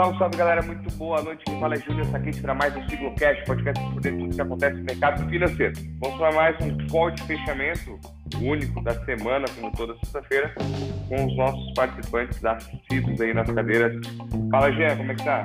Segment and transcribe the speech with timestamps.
[0.00, 1.44] Salve, salve galera, muito boa noite.
[1.44, 4.76] Quem fala é Júlio Saquete para mais um Ciclocast, podcast por dentro tudo que acontece
[4.78, 5.74] no mercado financeiro.
[5.98, 8.00] Vamos para mais um call de fechamento
[8.40, 10.54] único da semana, como toda sexta-feira,
[11.06, 13.94] com os nossos participantes assíduos aí nas cadeiras.
[14.50, 15.44] Fala, Jean, como é que tá?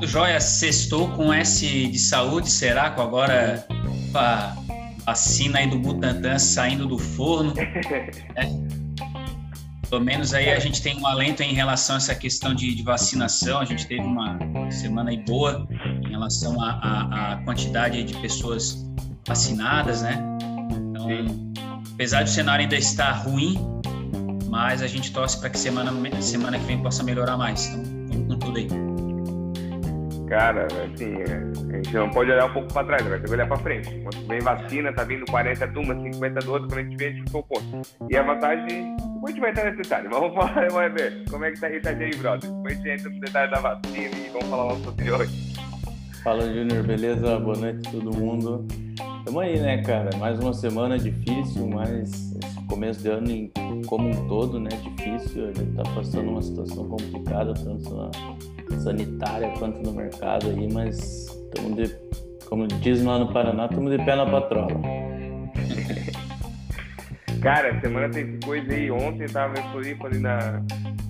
[0.00, 2.92] Joia, sextou com S de saúde, será?
[2.92, 3.66] Com agora
[4.14, 4.56] a
[5.04, 7.52] vacina aí do Butantan saindo do forno.
[7.60, 8.71] é.
[9.92, 12.82] Pelo menos aí a gente tem um alento em relação a essa questão de, de
[12.82, 13.60] vacinação.
[13.60, 14.38] A gente teve uma
[14.70, 15.68] semana aí boa
[16.02, 18.90] em relação à quantidade de pessoas
[19.28, 20.18] vacinadas, né?
[20.70, 21.08] Então,
[21.92, 23.58] apesar do cenário ainda estar ruim,
[24.48, 27.66] mas a gente torce para que semana, semana que vem possa melhorar mais.
[27.66, 28.68] Então, vamos com tudo aí.
[30.26, 31.16] Cara, assim,
[31.70, 33.90] a gente não pode olhar um pouco para trás, vai ter que olhar para frente.
[33.90, 37.10] Quando vem vacina, tá vindo 40 turmas, 50 do outro, quando a gente vê, a
[37.10, 37.60] gente ficou, pô.
[38.08, 40.08] E a vantagem gente vai entrar nesse detalhe.
[40.08, 42.50] Vamos falar, vamos ver como é que tá a Itajaí, brother.
[42.50, 45.52] Depois a gente entra no detalhe da vacina e vamos falar logo sobre hoje.
[46.22, 47.38] Fala, Júnior, beleza?
[47.40, 48.64] Boa noite todo mundo.
[49.24, 50.10] Tamo aí, né, cara?
[50.18, 53.50] Mais uma semana difícil, mas esse começo de ano
[53.86, 55.48] como um todo, né, difícil.
[55.48, 61.26] A gente tá passando uma situação complicada, tanto na sanitária quanto no mercado aí, mas
[61.76, 61.94] de,
[62.46, 65.01] como diz lá no Paraná, estamos de pé na patrola.
[67.42, 68.90] Cara, semana tem coisa aí.
[68.90, 70.62] Ontem tava em Floripa ali na,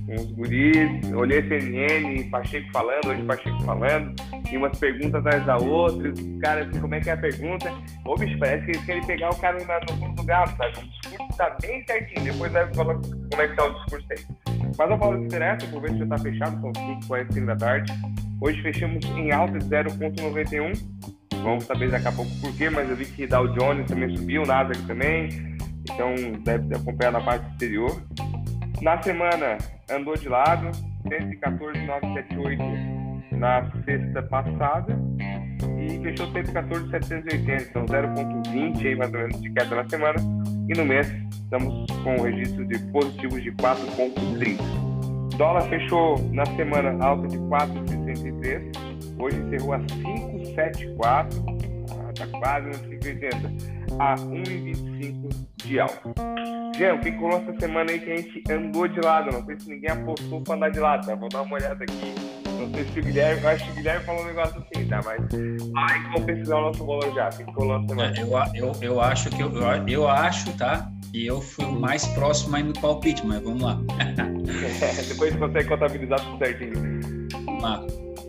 [0.06, 4.14] com os guris, olhei CNN, Pacheco falando, hoje Pacheco falando,
[4.50, 7.72] e umas perguntas atrás da outra, os caras, assim, como é que é a pergunta?
[8.06, 10.78] Ô, bicho, parece que eles querem pegar o cara no fundo do galo, sabe?
[10.78, 14.52] O discurso tá bem certinho, depois vai falar como é que tá o discurso aí.
[14.78, 17.92] Mas eu falo interessa, por ver se já tá fechado, são 5h45 da tarde.
[18.40, 20.72] Hoje fechamos em alta de 0,91.
[21.42, 24.46] Vamos saber daqui a pouco por quê, mas eu vi que Dow Jones também subiu,
[24.46, 25.28] Nasdaq também,
[25.84, 28.02] então deve acompanhar na parte exterior.
[28.80, 29.58] Na semana
[29.90, 30.70] andou de lado,
[31.08, 32.62] 114,978
[33.36, 34.98] na sexta passada
[35.78, 40.18] e fechou 114,780, então 0,20 aí mais ou menos de queda na semana.
[40.68, 45.36] E no mês estamos com o registro de positivos de 4,30.
[45.36, 48.72] Dólar fechou na semana alta de 4,63,
[49.18, 51.28] hoje encerrou a 5,74,
[52.10, 55.21] está ah, quase nos 5,80 a 1,25
[55.78, 56.14] alta.
[56.76, 59.30] Jean, o que rolou essa semana aí que a gente andou de lado?
[59.30, 61.14] Não sei se ninguém apostou para andar de lado, tá?
[61.14, 62.14] Vou dar uma olhada aqui.
[62.58, 65.00] Não sei se o Guilherme, eu acho que o Guilherme falou um negócio assim, tá?
[65.04, 67.28] Mas aí vamos pesquisar o nosso valor já.
[67.28, 68.14] O que rolou essa semana?
[68.18, 70.90] Eu, eu, eu acho que eu, eu, eu acho, tá?
[71.12, 73.78] E eu fui o mais próximo aí no palpite, mas vamos lá.
[75.08, 76.72] depois você consegue contabilizar tudo certinho.
[77.44, 77.84] Vamos lá.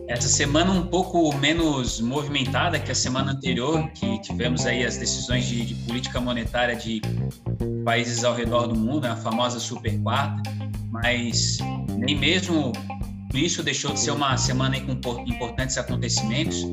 [0.07, 5.45] Essa semana um pouco menos movimentada que a semana anterior, que tivemos aí as decisões
[5.45, 7.01] de, de política monetária de
[7.85, 10.41] países ao redor do mundo, a famosa super quarta,
[10.91, 11.57] mas
[11.97, 12.73] nem mesmo
[13.33, 14.91] isso deixou de ser uma semana com
[15.25, 16.63] importantes acontecimentos.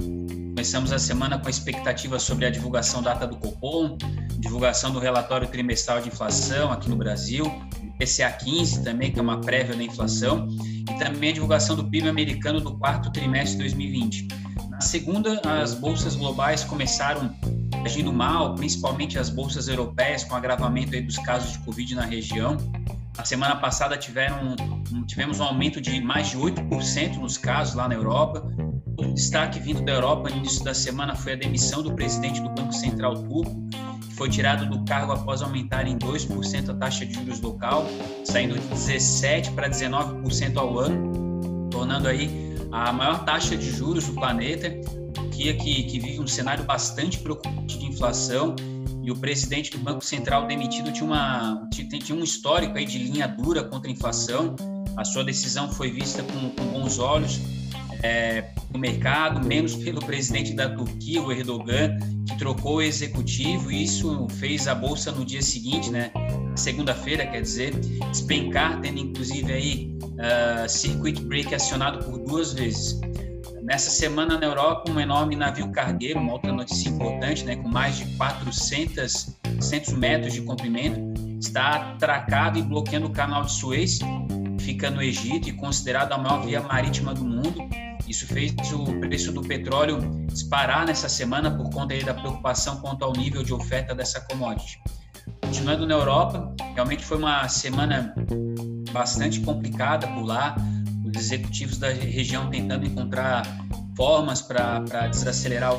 [0.48, 3.96] Começamos a semana com a expectativa sobre a divulgação data do Copom,
[4.38, 7.44] divulgação do relatório trimestral de inflação aqui no Brasil,
[8.00, 12.08] PCA 15 também, que é uma prévia da inflação, e também a divulgação do PIB
[12.08, 14.28] americano do quarto trimestre de 2020.
[14.70, 17.30] Na segunda, as bolsas globais começaram
[17.84, 22.56] agindo mal, principalmente as bolsas europeias, com agravamento dos casos de Covid na região.
[23.18, 24.56] Na semana passada tiveram,
[25.06, 28.42] tivemos um aumento de mais de 8% nos casos lá na Europa.
[28.96, 32.48] O destaque vindo da Europa no início da semana foi a demissão do presidente do
[32.48, 33.68] Banco Central Turco,
[34.20, 37.86] foi tirado do cargo após aumentar em 2% a taxa de juros local,
[38.22, 44.12] saindo de 17% para 19% ao ano, tornando aí a maior taxa de juros do
[44.12, 44.68] planeta,
[45.32, 48.54] que, que vive um cenário bastante preocupante de inflação
[49.02, 53.26] e o presidente do Banco Central demitido tinha, uma, tinha um histórico aí de linha
[53.26, 54.54] dura contra a inflação.
[54.98, 57.40] A sua decisão foi vista com, com bons olhos
[58.02, 63.84] é, no mercado, menos pelo presidente da Turquia, o Erdogan, que trocou o executivo, e
[63.84, 66.10] isso fez a bolsa no dia seguinte, né,
[66.54, 67.74] segunda-feira, quer dizer,
[68.10, 73.00] despencar, tendo inclusive aí uh, circuit break acionado por duas vezes.
[73.62, 77.98] Nessa semana na Europa, um enorme navio cargueiro, uma outra notícia importante, né, com mais
[77.98, 80.98] de 400, 400 metros de comprimento,
[81.38, 83.98] está atracado e bloqueando o canal de Suez,
[84.58, 87.68] fica no Egito e considerado a maior via marítima do mundo.
[88.10, 93.12] Isso fez o preço do petróleo disparar nessa semana por conta da preocupação quanto ao
[93.12, 94.80] nível de oferta dessa commodity.
[95.40, 98.12] Continuando na Europa, realmente foi uma semana
[98.92, 100.56] bastante complicada por lá
[101.04, 103.46] os executivos da região tentando encontrar
[103.96, 105.72] formas para desacelerar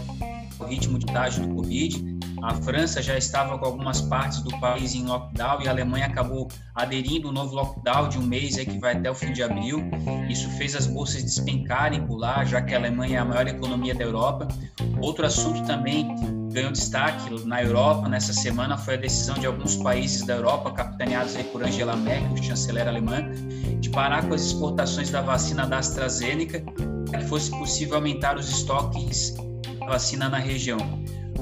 [0.57, 2.10] o ritmo de estágio do Covid.
[2.41, 6.47] A França já estava com algumas partes do país em lockdown e a Alemanha acabou
[6.73, 9.83] aderindo um novo lockdown de um mês aí que vai até o fim de abril.
[10.27, 13.93] Isso fez as bolsas despencarem por lá, já que a Alemanha é a maior economia
[13.93, 14.47] da Europa.
[14.99, 16.15] Outro assunto também
[16.51, 21.35] ganhou destaque na Europa nessa semana foi a decisão de alguns países da Europa, capitaneados
[21.35, 23.21] aí por Angela Merkel, chanceler alemã,
[23.79, 26.63] de parar com as exportações da vacina da AstraZeneca
[27.09, 29.35] para que fosse possível aumentar os estoques
[29.79, 30.79] da vacina na região.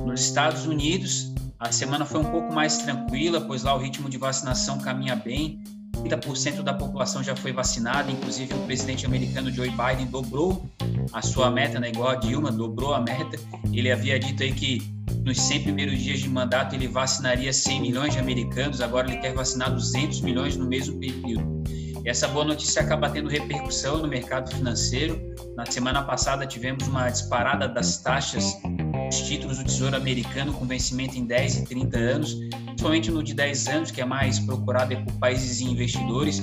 [0.05, 4.17] Nos Estados Unidos, a semana foi um pouco mais tranquila, pois lá o ritmo de
[4.17, 5.61] vacinação caminha bem.
[6.03, 10.65] 30% da população já foi vacinada, inclusive o presidente americano Joe Biden dobrou
[11.11, 13.37] a sua meta, né, igual a Dilma, dobrou a meta.
[13.73, 14.81] Ele havia dito aí que
[15.25, 19.33] nos 100 primeiros dias de mandato ele vacinaria 100 milhões de americanos, agora ele quer
[19.33, 21.63] vacinar 200 milhões no mesmo período.
[22.03, 25.19] E essa boa notícia acaba tendo repercussão no mercado financeiro.
[25.57, 28.55] Na semana passada tivemos uma disparada das taxas
[29.17, 32.33] títulos do Tesouro Americano com vencimento em 10 e 30 anos,
[32.65, 36.41] principalmente no de 10 anos, que é mais procurado por países e investidores.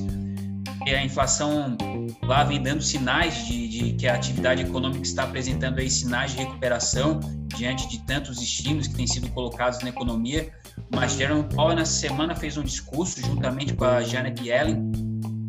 [0.86, 1.76] E a inflação
[2.22, 6.38] lá vem dando sinais de, de, que a atividade econômica está apresentando aí sinais de
[6.38, 7.20] recuperação
[7.56, 10.52] diante de tantos estímulos que têm sido colocados na economia.
[10.94, 14.92] Mas Jerome Powell nessa semana fez um discurso juntamente com a Janet Yellen,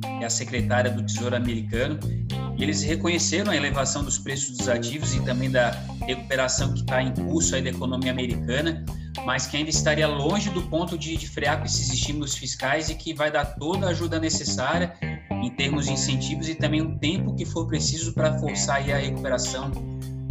[0.02, 2.00] que é a secretária do Tesouro americano,
[2.64, 5.72] eles reconheceram a elevação dos preços dos ativos e também da
[6.06, 8.84] recuperação que está em curso aí da economia americana,
[9.26, 12.96] mas que ainda estaria longe do ponto de, de frear com esses estímulos fiscais e
[12.96, 14.94] que vai dar toda a ajuda necessária
[15.32, 19.72] em termos de incentivos e também o tempo que for preciso para forçar a recuperação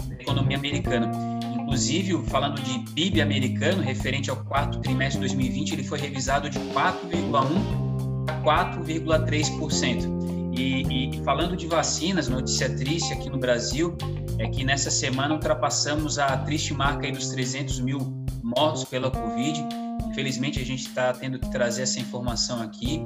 [0.08, 1.10] da economia americana.
[1.54, 6.58] Inclusive, falando de PIB americano, referente ao quarto trimestre de 2020, ele foi revisado de
[6.58, 7.86] 4,1%
[8.28, 10.35] a 4,3%.
[10.56, 13.96] E, e, falando de vacinas, notícia triste aqui no Brasil
[14.38, 17.98] é que nessa semana ultrapassamos a triste marca dos 300 mil
[18.42, 19.62] mortos pela Covid.
[20.08, 23.02] Infelizmente, a gente está tendo que trazer essa informação aqui,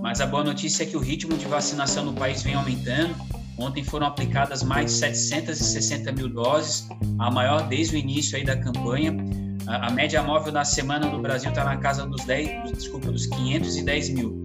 [0.00, 3.16] mas a boa notícia é que o ritmo de vacinação no país vem aumentando.
[3.58, 6.88] Ontem foram aplicadas mais de 760 mil doses,
[7.18, 9.12] a maior desde o início aí da campanha.
[9.66, 13.26] A, a média móvel na semana no Brasil está na casa dos 10, desculpa, dos
[13.26, 14.42] 510 mil.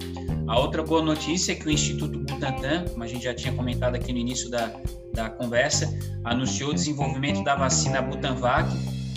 [0.48, 3.96] A outra boa notícia é que o Instituto Butantan, como a gente já tinha comentado
[3.96, 4.72] aqui no início da,
[5.14, 8.70] da conversa, anunciou o desenvolvimento da vacina Butanvac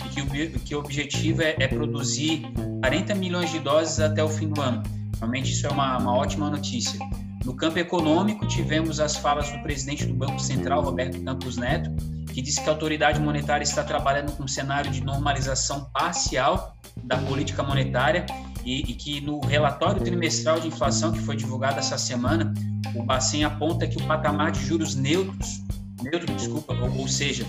[0.05, 2.43] e que o, que o objetivo é, é produzir
[2.81, 4.83] 40 milhões de doses até o fim do ano.
[5.19, 6.99] Realmente isso é uma, uma ótima notícia.
[7.45, 11.89] No campo econômico, tivemos as falas do presidente do Banco Central, Roberto Campos Neto,
[12.33, 17.17] que disse que a autoridade monetária está trabalhando com um cenário de normalização parcial da
[17.17, 18.25] política monetária
[18.65, 22.53] e, e, que no relatório trimestral de inflação que foi divulgado essa semana,
[22.95, 25.61] o Bacen aponta que o patamar de juros neutros,
[26.01, 27.45] neutro, desculpa, ou, ou seja,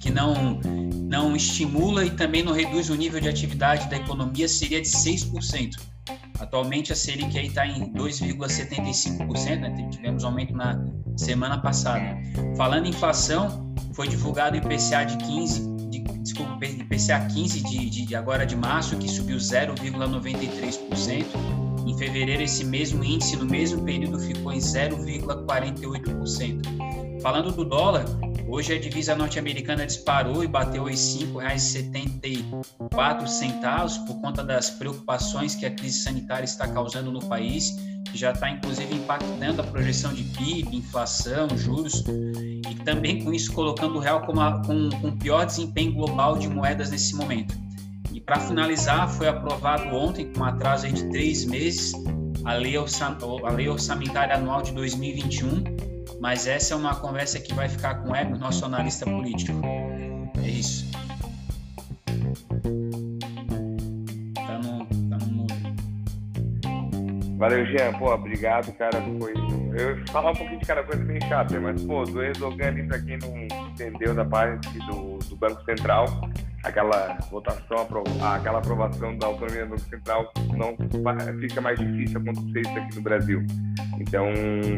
[0.00, 0.60] que não
[1.10, 5.72] não estimula e também não reduz o nível de atividade da economia seria de 6%.
[6.38, 9.88] Atualmente a Selic está em 2,75%, né?
[9.90, 10.80] tivemos aumento na
[11.16, 12.16] semana passada.
[12.56, 15.69] Falando em inflação, foi divulgado o IPCA de 15
[16.30, 21.26] desculpa, IPCA 15 de, de, de agora de março, que subiu 0,93%.
[21.86, 27.20] Em fevereiro, esse mesmo índice, no mesmo período, ficou em 0,48%.
[27.20, 28.04] Falando do dólar,
[28.48, 35.66] hoje a divisa norte-americana disparou e bateu os R$ 5,74 por conta das preocupações que
[35.66, 40.24] a crise sanitária está causando no país que já está inclusive impactando a projeção de
[40.24, 42.04] PIB, inflação, juros,
[42.68, 46.48] e também com isso colocando o real como a, com, o pior desempenho global de
[46.48, 47.54] moedas nesse momento.
[48.12, 51.92] E para finalizar, foi aprovado ontem, com atraso de três meses,
[52.44, 55.64] a lei, a lei orçamentária anual de 2021,
[56.20, 59.60] mas essa é uma conversa que vai ficar com o Hélio, nosso analista político.
[60.42, 60.86] É isso.
[67.40, 67.94] Valeu, Jean.
[67.94, 69.00] Pô, obrigado, cara.
[69.18, 69.32] Foi...
[69.32, 72.98] Eu falar um pouquinho de cada coisa bem chata, mas, pô, do Erdogan ali, pra
[72.98, 73.34] quem não
[73.70, 76.04] entendeu da parte do, do Banco Central,
[76.62, 77.78] aquela votação,
[78.20, 80.76] aquela aprovação da autonomia do Banco Central não
[81.40, 83.46] fica mais difícil acontecer isso aqui no Brasil.
[83.98, 84.26] Então,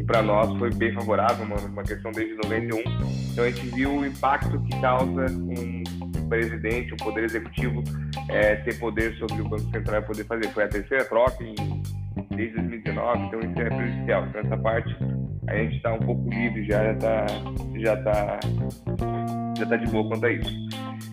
[0.07, 2.78] para nós foi bem favorável, uma, uma questão desde 91.
[3.33, 5.83] Então, a gente viu o impacto que causa um
[6.28, 7.83] presidente, o poder executivo,
[8.28, 10.49] é, ter poder sobre o Banco Central e poder fazer.
[10.50, 11.57] Foi a terceira troca em
[12.31, 14.26] desde 2019, então isso é prejudicial.
[14.26, 14.97] Então essa parte
[15.49, 17.26] a gente está um pouco livre já, já está
[17.76, 18.40] já tá,
[19.59, 20.69] já tá de boa quanto a isso.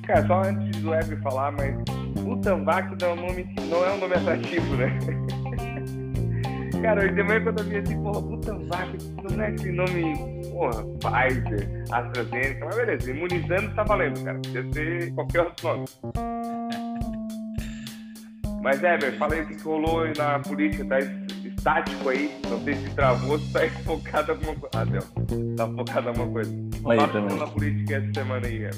[0.05, 1.75] Cara, só antes do Web falar, mas
[2.23, 4.97] Butanvac não é um nome, não é um nome atrativo, né?
[6.81, 8.97] Cara, hoje de manhã quando eu vi assim, porra, Butanvac,
[9.29, 10.13] não é esse nome,
[10.51, 14.39] porra, Pfizer, AstraZeneca, mas beleza, imunizando tá valendo, cara.
[14.39, 15.85] Podia ser qualquer outro nome.
[18.61, 22.89] Mas, Eber, fala aí o que rolou na política, tá estático aí, não sei se
[22.91, 24.69] travou, se tá focado em alguma coisa.
[24.75, 25.55] Ah, deu.
[25.55, 26.51] Tá focado em alguma coisa.
[26.89, 27.37] Aí, também.
[27.37, 28.75] na política essa semana aí, Eber.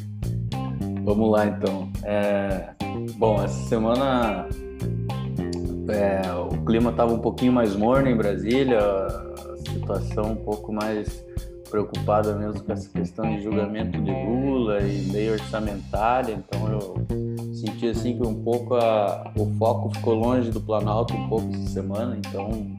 [1.03, 1.91] Vamos lá, então.
[2.03, 2.69] É...
[3.17, 4.47] Bom, essa semana
[5.89, 11.25] é, o clima estava um pouquinho mais morno em Brasília, a situação um pouco mais
[11.71, 16.95] preocupada mesmo com essa questão de julgamento de Lula e lei orçamentária, então eu
[17.53, 21.69] senti assim que um pouco a, o foco ficou longe do Planalto um pouco essa
[21.69, 22.75] semana, então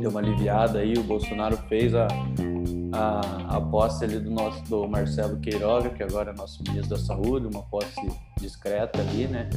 [0.00, 2.06] deu uma aliviada aí, o Bolsonaro fez a,
[2.92, 7.02] a, a posse ali do nosso do Marcelo Queiroga, que agora é nosso ministro da
[7.02, 8.00] Saúde, uma posse
[8.44, 9.48] discreta ali, né?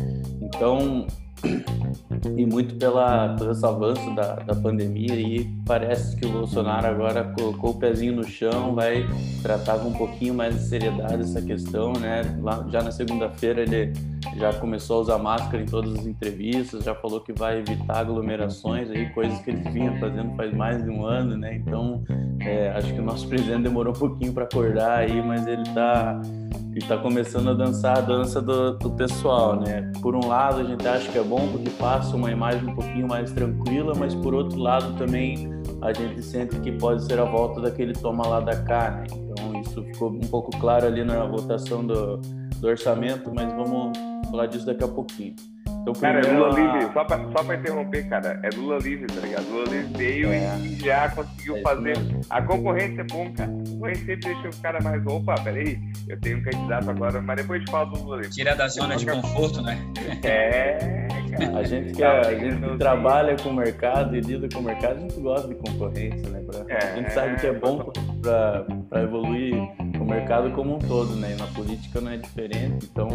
[0.41, 1.05] Então
[2.35, 7.23] e muito pela, pelo esse avanço da, da pandemia e parece que o Bolsonaro agora
[7.37, 9.05] colocou o pezinho no chão, vai
[9.41, 12.21] tratar com um pouquinho mais de seriedade essa questão, né?
[12.41, 13.93] Lá, já na segunda-feira ele
[14.35, 18.89] já começou a usar máscara em todas as entrevistas, já falou que vai evitar aglomerações
[18.89, 21.55] aí, coisas que ele vinha fazendo faz mais de um ano, né?
[21.55, 22.03] Então,
[22.39, 26.19] é, acho que o nosso presidente demorou um pouquinho para acordar aí, mas ele está
[26.77, 29.91] e está começando a dançar a dança do, do, pessoal, né?
[29.99, 33.07] Por um lado, a gente acha que é bom porque passa uma imagem um pouquinho
[33.07, 35.49] mais tranquila, mas por outro lado também
[35.81, 39.07] a gente sente que pode ser a volta daquele toma lá da cá, né?
[39.11, 43.97] Então isso ficou um pouco claro ali na votação do, do orçamento, mas vamos
[44.29, 45.35] falar disso daqui a pouquinho.
[45.87, 49.21] Então, cara, é Lula livre, só pra, só pra interromper, cara, é Lula livre, tá
[49.21, 49.49] ligado?
[49.49, 50.57] Lula livre veio é.
[50.59, 51.81] e já conseguiu é fazer.
[51.81, 52.21] Mesmo.
[52.29, 53.49] A concorrência é bom, cara.
[53.49, 55.05] A concorrência sempre deixa o cara mais.
[55.05, 55.79] Opa, peraí,
[56.09, 58.31] eu tenho um candidato agora, mas depois de fala do Lula livre.
[58.31, 59.79] Tira da zona de conforto, né?
[60.23, 61.57] É, cara.
[61.57, 64.63] A gente que, a, a gente que trabalha com o mercado e lida com o
[64.63, 66.43] mercado, a gente gosta de concorrência, né?
[66.45, 69.55] Pra, é, a gente sabe que é bom pra, pra evoluir
[70.01, 71.33] o mercado como um todo, né?
[71.33, 73.07] E na política não é diferente, então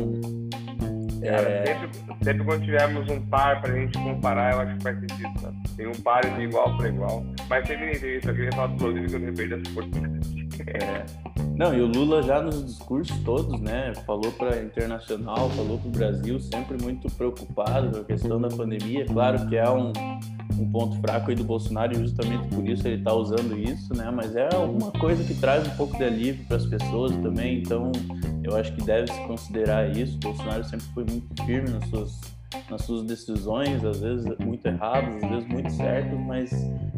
[1.28, 1.66] é...
[1.66, 1.90] sempre,
[2.22, 5.56] sempre quando tivermos um par pra gente comparar, eu acho que faz sentido, sabe?
[5.76, 7.24] Tem um par de igual para igual.
[7.48, 10.41] Mas terminei isso, eu queria falar do que eu não perdi essa oportunidade.
[10.66, 11.04] É.
[11.56, 15.92] Não, e o Lula já nos discursos todos, né, falou para internacional, falou para o
[15.92, 19.04] Brasil, sempre muito preocupado com a questão da pandemia.
[19.06, 19.92] Claro que é um,
[20.58, 24.10] um ponto fraco aí do Bolsonaro e justamente por isso ele está usando isso, né?
[24.10, 27.58] Mas é uma coisa que traz um pouco de alívio para as pessoas também.
[27.58, 27.92] Então,
[28.42, 30.16] eu acho que deve se considerar isso.
[30.16, 32.20] O Bolsonaro sempre foi muito firme nas suas
[32.70, 36.52] nas suas decisões, às vezes muito erradas, às vezes muito certas, mas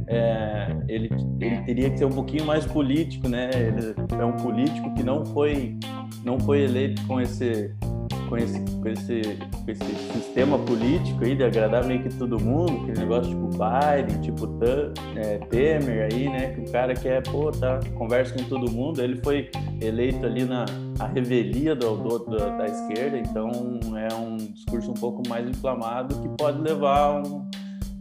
[0.06, 3.50] é, ele, ele teria que ser um pouquinho mais político, né?
[3.54, 5.76] Ele é um político que não foi
[6.24, 7.74] não foi eleito com esse
[8.28, 9.22] com esse, com esse,
[9.64, 14.20] com esse sistema político aí de agradar meio que todo mundo, aquele negócio tipo Biden,
[14.20, 14.58] tipo
[15.16, 16.52] é, Temer aí, né?
[16.52, 19.02] Que o cara quer, pô, tá, conversa com todo mundo.
[19.02, 20.64] Ele foi eleito ali na
[20.98, 23.50] a revelia do, do, do, da esquerda, então
[23.96, 27.48] é um discurso um pouco mais inflamado que pode levar um.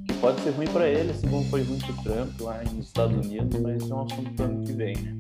[0.08, 3.60] que pode ser ruim para ele, assim como foi pro Trump lá nos Estados Unidos,
[3.62, 5.18] mas isso é um assunto para ano que vem, né?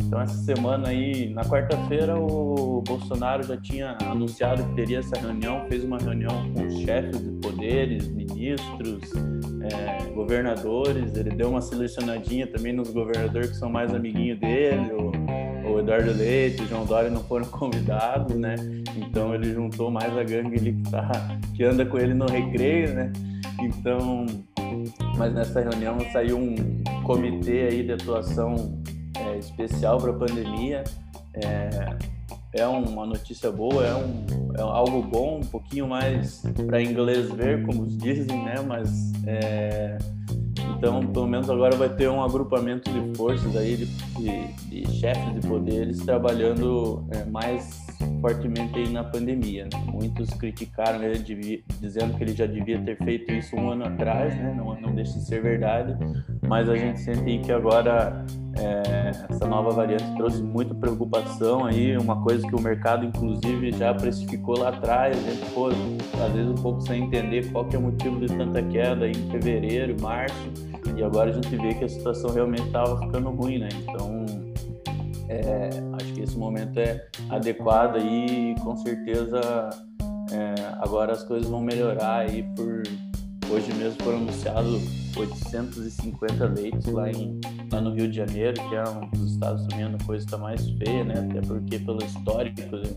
[0.00, 5.64] Então, essa semana aí, na quarta-feira, o Bolsonaro já tinha anunciado que teria essa reunião,
[5.68, 9.00] fez uma reunião com os chefes de poderes, ministros,
[9.62, 11.16] é, governadores.
[11.16, 14.92] Ele deu uma selecionadinha também nos governadores que são mais amiguinhos dele.
[14.92, 15.12] O,
[15.74, 18.56] o Eduardo Leite, o João Dória não foram convidados, né?
[18.96, 21.10] Então, ele juntou mais a gangue ali que, tá,
[21.54, 23.12] que anda com ele no recreio, né?
[23.60, 24.26] Então,
[25.16, 26.54] mas nessa reunião saiu um
[27.04, 28.82] comitê aí de atuação
[29.16, 30.84] é, especial para a pandemia.
[31.34, 31.96] É,
[32.54, 34.26] é uma notícia boa, é, um,
[34.58, 38.56] é algo bom, um pouquinho mais para inglês ver, como dizem, né?
[38.66, 39.96] Mas é,
[40.58, 45.40] então, pelo menos agora vai ter um agrupamento de forças aí, de, de, de chefes
[45.40, 47.86] de poderes trabalhando é, mais
[48.20, 49.64] fortemente aí na pandemia.
[49.64, 49.70] Né?
[49.92, 54.54] Muitos criticaram ele, dizendo que ele já devia ter feito isso um ano atrás, né?
[54.56, 55.96] não, não deixa de ser verdade,
[56.48, 58.24] mas a gente sente aí que agora
[58.56, 63.94] é, essa nova variante trouxe muita preocupação aí, uma coisa que o mercado inclusive já
[63.94, 67.78] precificou lá atrás, a gente pô, às vezes um pouco sem entender qual que é
[67.78, 70.34] o motivo de tanta queda em fevereiro, março,
[70.96, 73.68] e agora a gente vê que a situação realmente estava ficando ruim, né?
[73.82, 74.26] Então
[75.28, 79.70] é, acho que esse momento é adequado aí e com certeza
[80.30, 82.82] é, agora as coisas vão melhorar aí por
[83.50, 87.40] hoje mesmo foram anunciados 850 leitos lá, em,
[87.70, 90.68] lá no Rio de Janeiro, que é um dos estados também a coisa está mais
[90.70, 91.14] feia, né?
[91.30, 92.92] Até porque pelo histórico de,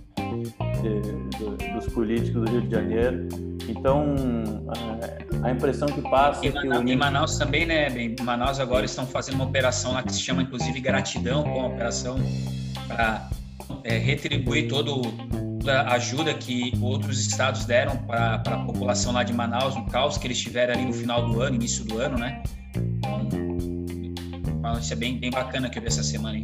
[0.82, 3.28] de, de, dos políticos do Rio de Janeiro.
[3.68, 4.16] Então,
[5.42, 6.68] a, a impressão que passa e, é que...
[6.68, 6.88] O...
[6.88, 7.90] Em Manaus também, né?
[7.90, 11.68] Em Manaus agora estão fazendo uma operação lá que se chama, inclusive, Gratidão, com a
[11.68, 12.18] operação
[12.88, 13.30] para
[13.84, 19.34] é, retribuir todo toda a ajuda que outros estados deram para a população lá de
[19.34, 22.44] Manaus, no caos que eles tiveram ali no final do ano, início do ano, né?
[24.48, 26.44] Então, isso é bem, bem bacana que eu vi essa semana aí.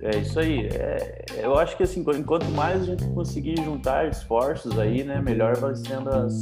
[0.00, 0.68] É isso aí.
[0.68, 5.56] É, eu acho que assim, enquanto mais a gente conseguir juntar esforços aí, né, melhor
[5.56, 6.40] vai sendo as,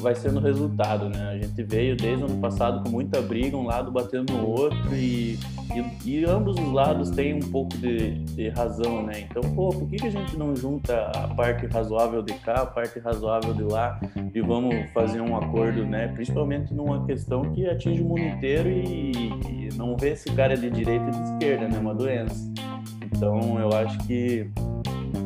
[0.00, 1.30] vai sendo o resultado, né?
[1.30, 4.94] A gente veio desde o ano passado com muita briga, um lado batendo no outro
[4.94, 5.38] e,
[5.74, 9.26] e, e ambos os lados têm um pouco de, de, razão, né?
[9.28, 12.66] Então, pô, por que, que a gente não junta a parte razoável de cá, a
[12.66, 14.00] parte razoável de lá
[14.34, 16.08] e vamos fazer um acordo, né?
[16.08, 20.56] Principalmente numa questão que atinge o mundo inteiro e, e não vê se cara é
[20.56, 21.78] de direita e de esquerda, né?
[21.78, 22.50] Uma doença.
[23.04, 24.50] Então, eu acho que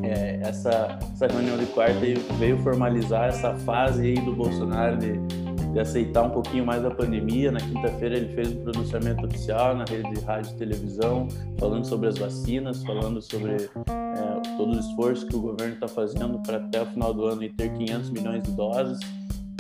[0.03, 1.99] é, essa, essa reunião de quarta
[2.39, 5.44] veio formalizar essa fase aí do Bolsonaro de,
[5.75, 7.51] de aceitar um pouquinho mais a pandemia.
[7.51, 11.29] Na quinta-feira ele fez um pronunciamento oficial na rede de rádio e televisão,
[11.59, 16.39] falando sobre as vacinas, falando sobre é, todo o esforço que o governo está fazendo
[16.39, 19.01] para até o final do ano ter 500 milhões de doses.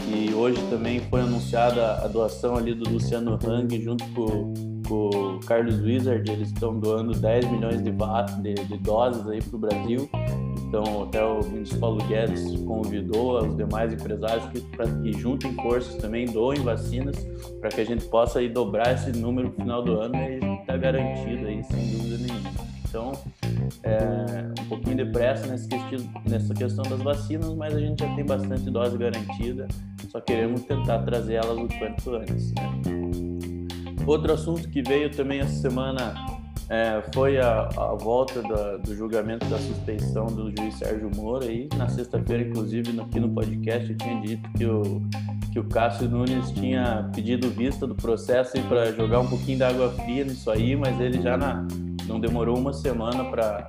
[0.07, 4.55] E hoje também foi anunciada a doação ali do Luciano Hang junto com,
[4.87, 6.31] com o Carlos Wizard.
[6.31, 10.09] Eles estão doando 10 milhões de, de, de doses aí para o Brasil.
[10.77, 15.95] Então, até o ministro Paulo Guedes convidou os demais empresários que, para que juntem forças
[16.03, 17.17] também, doem vacinas,
[17.61, 20.77] para que a gente possa aí dobrar esse número no final do ano e está
[20.77, 22.51] garantido aí, sem dúvida nenhuma.
[22.89, 23.13] Então,
[23.85, 25.69] é, um pouquinho de pressa nesse
[26.29, 29.69] nessa questão das vacinas, mas a gente já tem bastante dose garantida,
[30.11, 32.53] só queremos tentar trazer elas o quanto antes.
[32.53, 34.05] Né?
[34.05, 36.34] Outro assunto que veio também essa semana
[36.69, 41.45] é, foi a, a volta da, do julgamento da suspeição do juiz Sérgio Moro.
[41.45, 45.03] Aí, na sexta-feira, inclusive, aqui no podcast, eu tinha dito que o,
[45.53, 49.91] que o Cássio Nunes tinha pedido vista do processo para jogar um pouquinho de água
[49.91, 51.67] fria nisso aí, mas ele já na,
[52.07, 53.69] não demorou uma semana para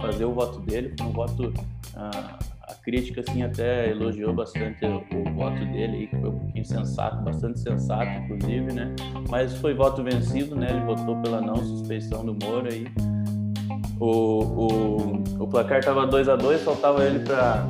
[0.00, 0.94] fazer o voto dele.
[0.98, 1.54] Foi um voto.
[1.96, 2.38] Ah,
[2.70, 7.22] a crítica assim até elogiou bastante o, o voto dele, que foi um pouquinho sensato,
[7.22, 8.94] bastante sensato, inclusive, né?
[9.28, 10.68] Mas foi voto vencido, né?
[10.70, 12.86] Ele votou pela não suspeição do Moro aí.
[13.98, 17.66] O, o, o placar estava 2 a 2 faltava ele para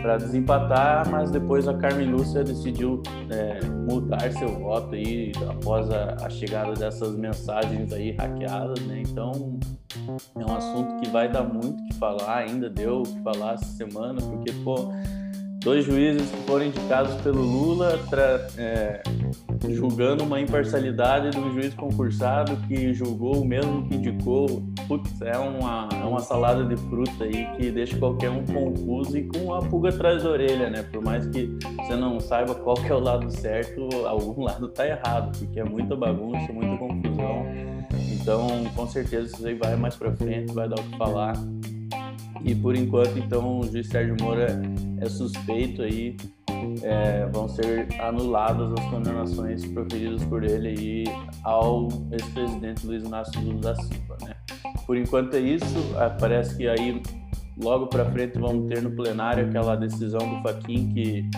[0.00, 6.16] para desempatar, mas depois a Carmen Lúcia decidiu é, mudar seu voto aí após a,
[6.22, 9.02] a, chegada dessas mensagens aí hackeadas, né?
[9.06, 9.60] Então
[10.36, 14.20] é um assunto que vai dar muito que falar, ainda deu que falar essa semana,
[14.20, 14.92] porque pô,
[15.60, 17.98] dois juízes que foram indicados pelo Lula
[18.56, 19.02] é,
[19.68, 24.62] julgando uma imparcialidade do juiz concursado que julgou o mesmo que indicou.
[24.88, 29.24] Putz, é uma, é uma salada de fruta aí que deixa qualquer um confuso e
[29.28, 30.82] com a pulga atrás da orelha, né?
[30.82, 34.86] Por mais que você não saiba qual que é o lado certo, algum lado tá
[34.86, 37.46] errado, porque é muita bagunça, muita confusão.
[38.20, 41.34] Então, com certeza isso aí vai mais para frente, vai dar o que falar.
[42.44, 44.60] E por enquanto, então, o juiz Sérgio Moura
[45.00, 46.16] é suspeito aí,
[46.82, 51.04] é, vão ser anuladas as condenações proferidas por ele aí
[51.44, 54.34] ao ex-presidente Luiz Inácio Lula da Silva, né?
[54.86, 57.02] Por enquanto é isso, é, parece que aí
[57.62, 61.30] logo para frente vamos ter no plenário aquela decisão do Faquin que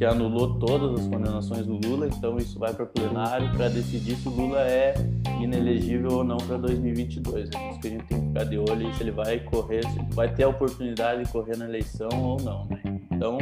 [0.00, 4.16] que anulou todas as condenações do Lula, então isso vai para o plenário para decidir
[4.16, 4.94] se o Lula é
[5.42, 7.50] inelegível ou não para 2022.
[7.54, 9.86] É isso que a gente tem que ficar de olho e se ele vai correr,
[9.86, 12.64] se ele vai ter a oportunidade de correr na eleição ou não.
[12.64, 12.80] Né?
[13.12, 13.36] Então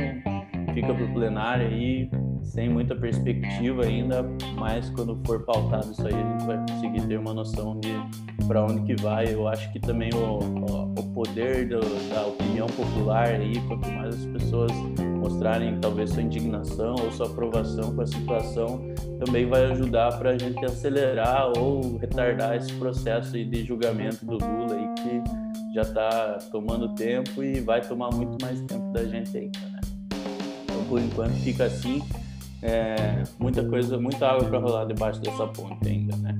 [0.74, 2.10] fica para o plenário aí,
[2.42, 4.24] sem muita perspectiva ainda,
[4.56, 7.88] mas quando for pautado isso aí, a gente vai conseguir ter uma noção de
[8.46, 9.32] para onde que vai.
[9.32, 10.38] Eu acho que também o,
[10.98, 14.72] o, poder do, da opinião popular aí, quanto mais as pessoas
[15.20, 18.80] mostrarem talvez sua indignação ou sua aprovação com a situação,
[19.24, 24.74] também vai ajudar para a gente acelerar ou retardar esse processo de julgamento do Lula
[24.74, 29.58] aí que já está tomando tempo e vai tomar muito mais tempo da gente ainda,
[29.58, 29.77] né?
[30.88, 32.02] Por enquanto fica assim,
[32.62, 36.36] é, muita coisa, muita água para rolar debaixo dessa ponte ainda, né?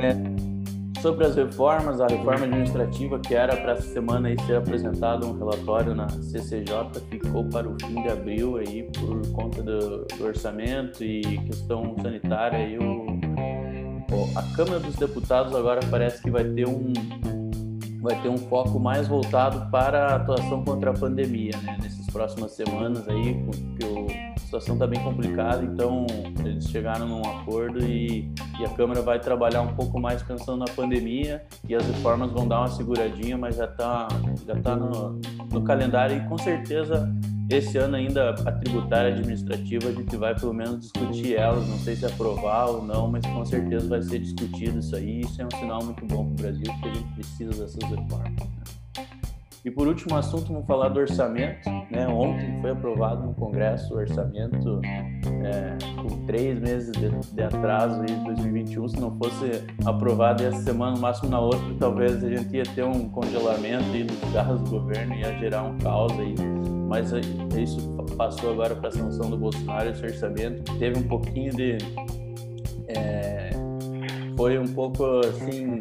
[0.00, 5.26] É, sobre as reformas, a reforma administrativa que era para essa semana aí ser apresentado
[5.26, 10.24] um relatório na CCJ ficou para o fim de abril aí por conta do, do
[10.24, 13.04] orçamento e questão sanitária aí o,
[14.34, 16.92] a Câmara dos Deputados agora parece que vai ter um
[18.04, 21.78] vai ter um foco mais voltado para a atuação contra a pandemia, né?
[21.82, 23.34] Nessas próximas semanas aí,
[23.78, 24.06] que o
[24.54, 26.06] situação está bem complicada, então
[26.44, 30.66] eles chegaram num acordo e, e, a Câmara vai trabalhar um pouco mais pensando na
[30.66, 34.06] pandemia e as reformas vão dar uma seguradinha, mas já está
[34.46, 37.12] já tá no, no calendário e com certeza
[37.50, 41.94] esse ano ainda a tributária administrativa a gente vai pelo menos discutir elas, não sei
[41.94, 45.20] se aprovar ou não, mas com certeza vai ser discutido isso aí.
[45.20, 48.32] Isso é um sinal muito bom para o Brasil, porque a gente precisa dessas reformas.
[48.32, 48.64] Né?
[49.64, 51.70] E por último assunto, vamos falar do orçamento.
[51.90, 52.06] Né?
[52.06, 58.24] Ontem foi aprovado no Congresso o orçamento é, com três meses de, de atraso em
[58.24, 58.88] 2021.
[58.88, 62.84] Se não fosse aprovado essa semana, no máximo na outra, talvez a gente ia ter
[62.84, 66.34] um congelamento aí dos carros do governo, ia gerar um caos aí.
[66.94, 67.10] Mas
[67.58, 67.80] isso
[68.16, 70.62] passou agora para a sanção do Bolsonaro, esse orçamento.
[70.78, 71.78] Teve um pouquinho de.
[72.86, 73.50] É,
[74.36, 75.76] foi um pouco assim.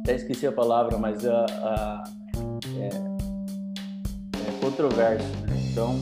[0.00, 2.04] Até esqueci a palavra, mas a, a
[2.78, 2.88] é,
[4.48, 5.28] é controverso.
[5.46, 5.60] Né?
[5.70, 5.94] Então,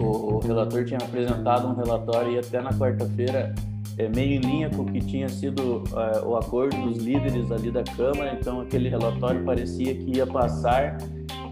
[0.00, 3.54] o, o, relator tinha apresentado um relatório e até na quarta-feira
[3.98, 7.70] é, meio em linha com o que tinha sido é, o acordo dos líderes ali
[7.70, 8.36] da Câmara.
[8.40, 10.98] Então, aquele relatório parecia que ia passar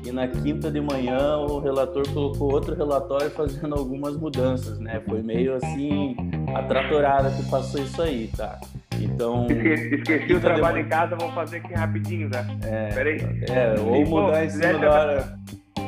[0.05, 5.03] e na quinta de manhã o relator colocou outro relatório fazendo algumas mudanças, né?
[5.09, 6.17] Foi meio assim
[6.55, 8.59] a tratorada que passou isso aí, tá?
[9.01, 9.47] Então.
[9.51, 10.83] Esqueci, esqueci o trabalho de...
[10.83, 12.47] em casa, vou fazer aqui rapidinho, né?
[12.65, 13.21] É, Peraí.
[13.49, 15.39] É, ou mudar em cima da hora.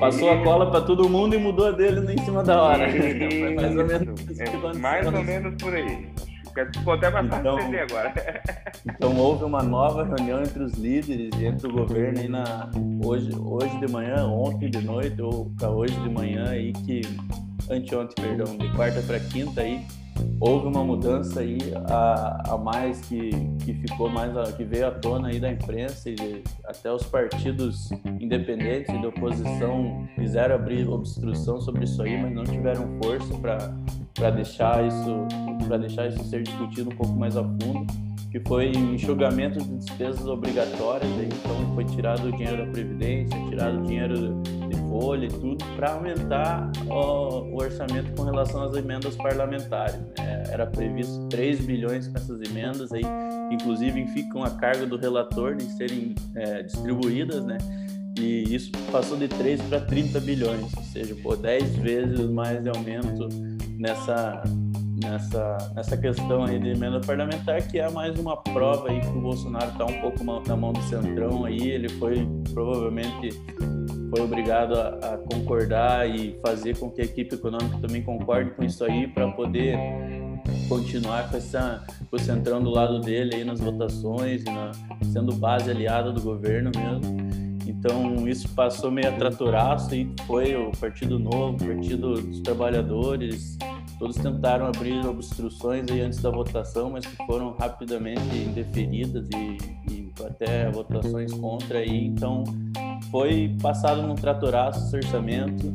[0.00, 2.88] Passou a cola para todo mundo e mudou a dele em cima da hora.
[2.90, 6.11] Foi mais ou menos, é, mais ou menos por aí.
[7.22, 8.42] Mais então, entender agora.
[8.84, 12.70] então houve uma nova reunião entre os líderes e entre o governo aí na,
[13.04, 17.02] hoje, hoje de manhã, ontem de noite, ou para hoje de manhã aí que.
[17.70, 19.86] Anteontem, perdão, de quarta para quinta aí,
[20.40, 23.30] houve uma mudança aí a, a mais que,
[23.64, 27.04] que ficou mais a, que veio à tona aí da imprensa e de, até os
[27.04, 33.34] partidos independentes e da oposição quiseram abrir obstrução sobre isso aí, mas não tiveram força
[33.38, 35.26] para deixar isso
[35.66, 37.86] para deixar isso ser discutido um pouco mais a fundo,
[38.30, 43.82] que foi enxugamento de despesas obrigatórias, então foi tirado o dinheiro da previdência, tirado o
[43.82, 44.51] dinheiro de
[44.92, 49.98] folha e tudo para aumentar o, o, orçamento com relação às emendas parlamentares.
[50.18, 50.44] Né?
[50.50, 53.02] Era previsto 3 bilhões com essas emendas aí,
[53.50, 57.56] inclusive ficam a cargo do relator de serem é, distribuídas, né?
[58.18, 62.68] E isso passou de 3 para 30 bilhões, ou seja, por 10 vezes mais de
[62.68, 63.26] aumento
[63.78, 64.42] nessa,
[65.02, 69.20] nessa, nessa questão aí de emenda parlamentar, que é mais uma prova aí que o
[69.22, 73.30] Bolsonaro está um pouco na mão do centrão aí, ele foi provavelmente
[74.12, 78.62] foi obrigado a, a, concordar e fazer com que a equipe econômica também concorde com
[78.62, 79.74] isso aí para poder
[80.68, 81.82] continuar com essa
[82.18, 84.72] centrão do lado dele aí nas votações, na,
[85.10, 87.16] sendo base aliada do governo mesmo.
[87.66, 93.56] Então isso passou meio a tratoraço e foi o Partido Novo, o Partido dos Trabalhadores,
[93.98, 100.12] todos tentaram abrir obstruções aí antes da votação, mas que foram rapidamente indeferidas e, e
[100.22, 102.06] até votações contra aí.
[102.06, 102.44] Então
[103.12, 105.70] foi passado num tratoraço esse orçamento,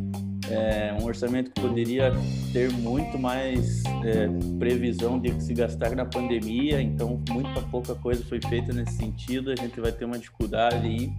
[0.50, 2.12] é, um orçamento que poderia
[2.52, 8.42] ter muito mais é, previsão de se gastar na pandemia, então muita pouca coisa foi
[8.42, 11.12] feita nesse sentido, a gente vai ter uma dificuldade aí.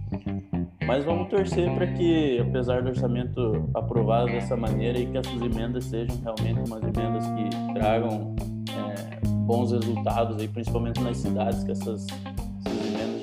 [0.85, 5.85] Mas vamos torcer para que, apesar do orçamento aprovado dessa maneira, e que essas emendas
[5.85, 8.35] sejam realmente umas emendas que tragam
[8.71, 12.07] é, bons resultados, aí, principalmente nas cidades, que essas,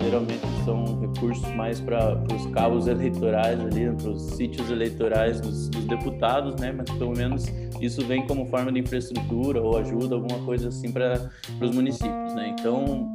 [0.07, 5.85] geralmente são recursos mais para os cabos eleitorais ali, para os sítios eleitorais dos, dos,
[5.85, 6.73] deputados, né?
[6.73, 7.47] Mas pelo menos
[7.81, 11.29] isso vem como forma de infraestrutura ou ajuda, alguma coisa assim para
[11.61, 12.55] os municípios, né?
[12.59, 13.13] Então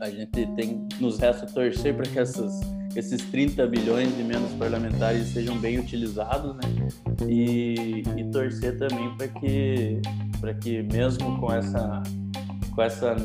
[0.00, 2.60] a gente tem nos resta torcer para que essas
[2.96, 6.88] esses 30 bilhões de menos parlamentares sejam bem utilizados, né?
[7.28, 10.00] E, e torcer também para que,
[10.40, 12.02] para que mesmo com essa,
[12.74, 13.16] com essa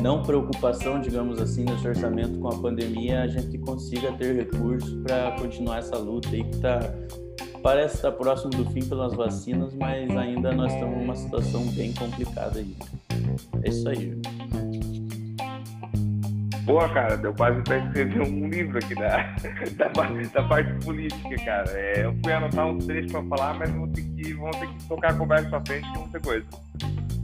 [0.00, 5.32] não preocupação, digamos assim, nesse orçamento com a pandemia, a gente consiga ter recursos para
[5.32, 6.80] continuar essa luta aí que está
[7.62, 12.58] parece estar próximo do fim pelas vacinas, mas ainda nós estamos numa situação bem complicada
[12.58, 12.74] aí.
[13.62, 14.18] É isso aí.
[16.64, 19.34] Boa, cara, deu quase pra escrever um livro aqui da,
[19.76, 19.88] da,
[20.32, 21.70] da parte política, cara.
[21.72, 24.84] É, eu fui anotar uns trechos pra falar, mas vou ter que, vamos ter que
[24.84, 26.46] tocar a conversa pra frente, que é muita coisa.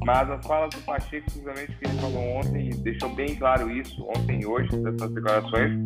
[0.07, 4.40] Mas as falas do Pacheco, principalmente, que ele falou ontem, deixou bem claro isso, ontem
[4.40, 5.83] e hoje, nessas declarações,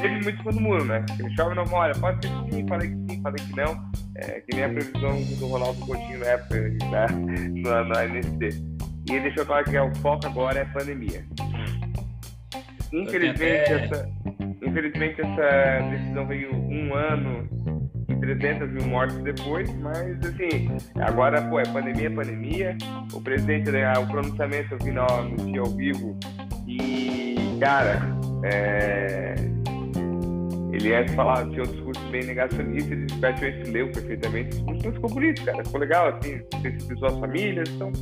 [0.00, 1.04] teve muito todo mundo, né?
[1.18, 3.90] Ele chove não molha, pode ser que sim, falei que sim, falei que não.
[4.14, 7.06] É, que nem a previsão do Ronaldo Coutinho na época, né?
[7.64, 8.04] na, na.
[8.04, 11.26] E ele deixou claro que é, o foco agora é pandemia.
[12.92, 13.84] Infelizmente, até...
[13.84, 14.08] essa,
[14.64, 17.77] infelizmente, essa decisão veio um ano e
[18.36, 22.76] 300 mil mortes depois, mas assim, agora pô, é pandemia, pandemia.
[23.12, 25.06] O presidente, né, o pronunciamento vi no,
[25.50, 26.18] dia ao vivo
[26.66, 28.00] e, cara,
[28.44, 29.34] é,
[30.72, 33.06] ele é falado, tinha um discurso bem negacionista, ele
[33.46, 37.92] esse leu perfeitamente, o discurso ficou bonito, cara, ficou legal, assim, sensibilizou as famílias, então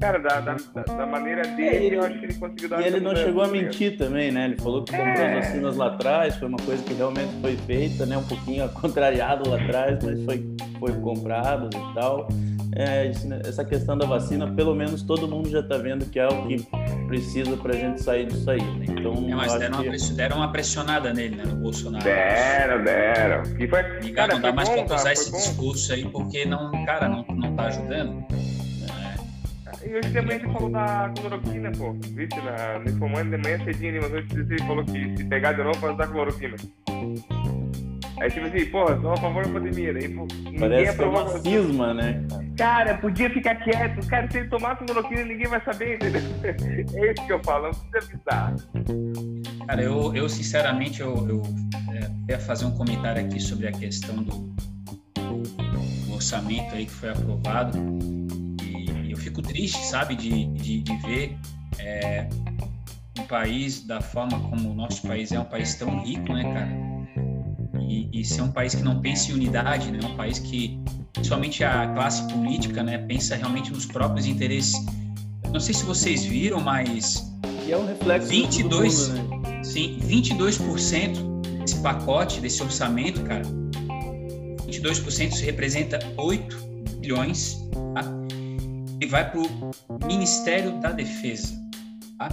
[0.00, 2.86] Cara, da, da, da maneira dele, é, ele, eu acho que ele conseguiu dar E
[2.86, 4.44] ele não chegou a mentir também, né?
[4.44, 5.38] Ele falou que comprou é.
[5.38, 8.16] as vacinas lá atrás, foi uma coisa que realmente foi feita, né?
[8.16, 12.28] Um pouquinho contrariado lá atrás, mas foi, foi comprado e tal.
[12.76, 13.10] É,
[13.44, 16.64] essa questão da vacina, pelo menos todo mundo já está vendo que é o que
[17.08, 18.62] precisa para a gente sair disso aí.
[18.62, 18.86] Né?
[18.90, 19.88] Então, é, mas deram, que...
[19.88, 22.04] uma, deram uma pressionada nele, né, no Bolsonaro.
[22.04, 23.42] Deram, deram.
[23.58, 25.38] E foi, e, cara, não dá mais para usar esse bom.
[25.38, 28.24] discurso aí, porque não, cara, não, não tá ajudando.
[29.88, 31.94] E hoje de manhã ele falou da cloroquina, pô.
[31.94, 35.62] Viste, na, no informando de manhã cedinho, mas hoje ele falou que se pegar de
[35.62, 36.56] novo, vai usar cloroquina.
[38.20, 39.94] Aí tipo assim, porra, sou a favor da pandemia.
[39.94, 40.26] Daí, pô,
[40.60, 42.22] Parece que é uma cisma, né?
[42.58, 44.06] Cara, podia ficar quieto.
[44.08, 46.20] Cara, se ele tomasse cloroquina, ninguém vai saber, entendeu?
[46.94, 48.54] É isso que eu falo, não precisa avisar.
[49.66, 51.42] Cara, eu, eu sinceramente, eu, eu
[51.94, 54.54] é, ia fazer um comentário aqui sobre a questão do,
[55.14, 57.78] do orçamento aí que foi aprovado
[59.28, 61.36] fico triste, sabe, de, de, de ver
[61.78, 62.28] é,
[63.18, 67.78] um país da forma como o nosso país é um país tão rico, né, cara?
[67.80, 69.98] E, e ser um país que não pensa em unidade, né?
[70.02, 70.78] Um país que,
[71.12, 74.84] principalmente a classe política, né, pensa realmente nos próprios interesses.
[75.52, 77.30] Não sei se vocês viram, mas
[77.66, 79.62] e é um reflexo 22, mundo, né?
[79.62, 83.42] sim, 22% desse pacote, desse orçamento, cara.
[84.66, 86.56] 22% isso representa 8
[87.00, 87.58] bilhões
[89.00, 91.54] e vai para o Ministério da Defesa.
[92.18, 92.28] Tá?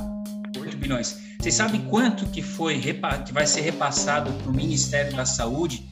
[0.58, 1.20] 8 bilhões.
[1.40, 5.88] Vocês sabem quanto que foi que vai ser repassado para o Ministério da Saúde?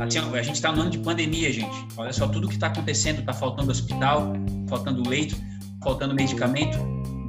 [0.00, 1.86] Assim, a gente está no ano de pandemia, gente.
[1.96, 3.20] Olha só tudo que está acontecendo.
[3.20, 4.34] Está faltando hospital,
[4.68, 5.36] faltando leito,
[5.82, 6.78] faltando medicamento.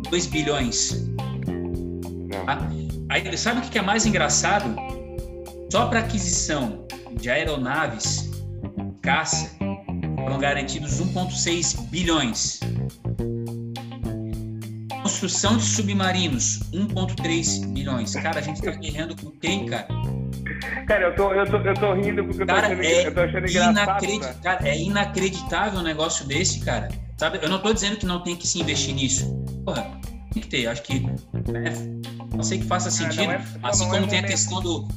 [0.09, 1.07] 2 bilhões.
[2.45, 2.59] Tá?
[3.09, 4.75] Aí, sabe o que é mais engraçado?
[5.71, 6.85] Só para aquisição
[7.19, 8.29] de aeronaves,
[9.01, 9.55] caça,
[10.23, 12.59] foram garantidos 1,6 bilhões.
[15.01, 18.15] Construção de submarinos, 1,3 bilhões.
[18.15, 19.87] Cara, a gente tá guerreando com quem, cara?
[20.87, 23.13] Cara, eu tô, eu tô, eu tô rindo porque cara, eu tô achando, é eu
[23.13, 24.41] tô achando engraçado.
[24.41, 26.89] Cara, é inacreditável um negócio desse, cara.
[27.17, 27.39] Sabe?
[27.41, 29.33] Eu não tô dizendo que não tem que se investir nisso.
[29.65, 29.99] Porra,
[30.33, 30.67] tem que ter.
[30.67, 30.99] Acho que.
[30.99, 31.73] Né,
[32.33, 33.31] não sei que faça sentido.
[33.31, 34.87] É, assim como é tem a questão do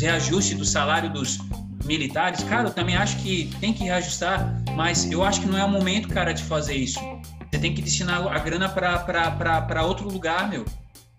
[0.00, 1.38] reajuste do salário dos,
[1.86, 5.64] militares, cara, eu também acho que tem que reajustar, mas eu acho que não é
[5.64, 7.00] o momento, cara, de fazer isso.
[7.50, 10.64] Você tem que destinar a grana para outro lugar, meu.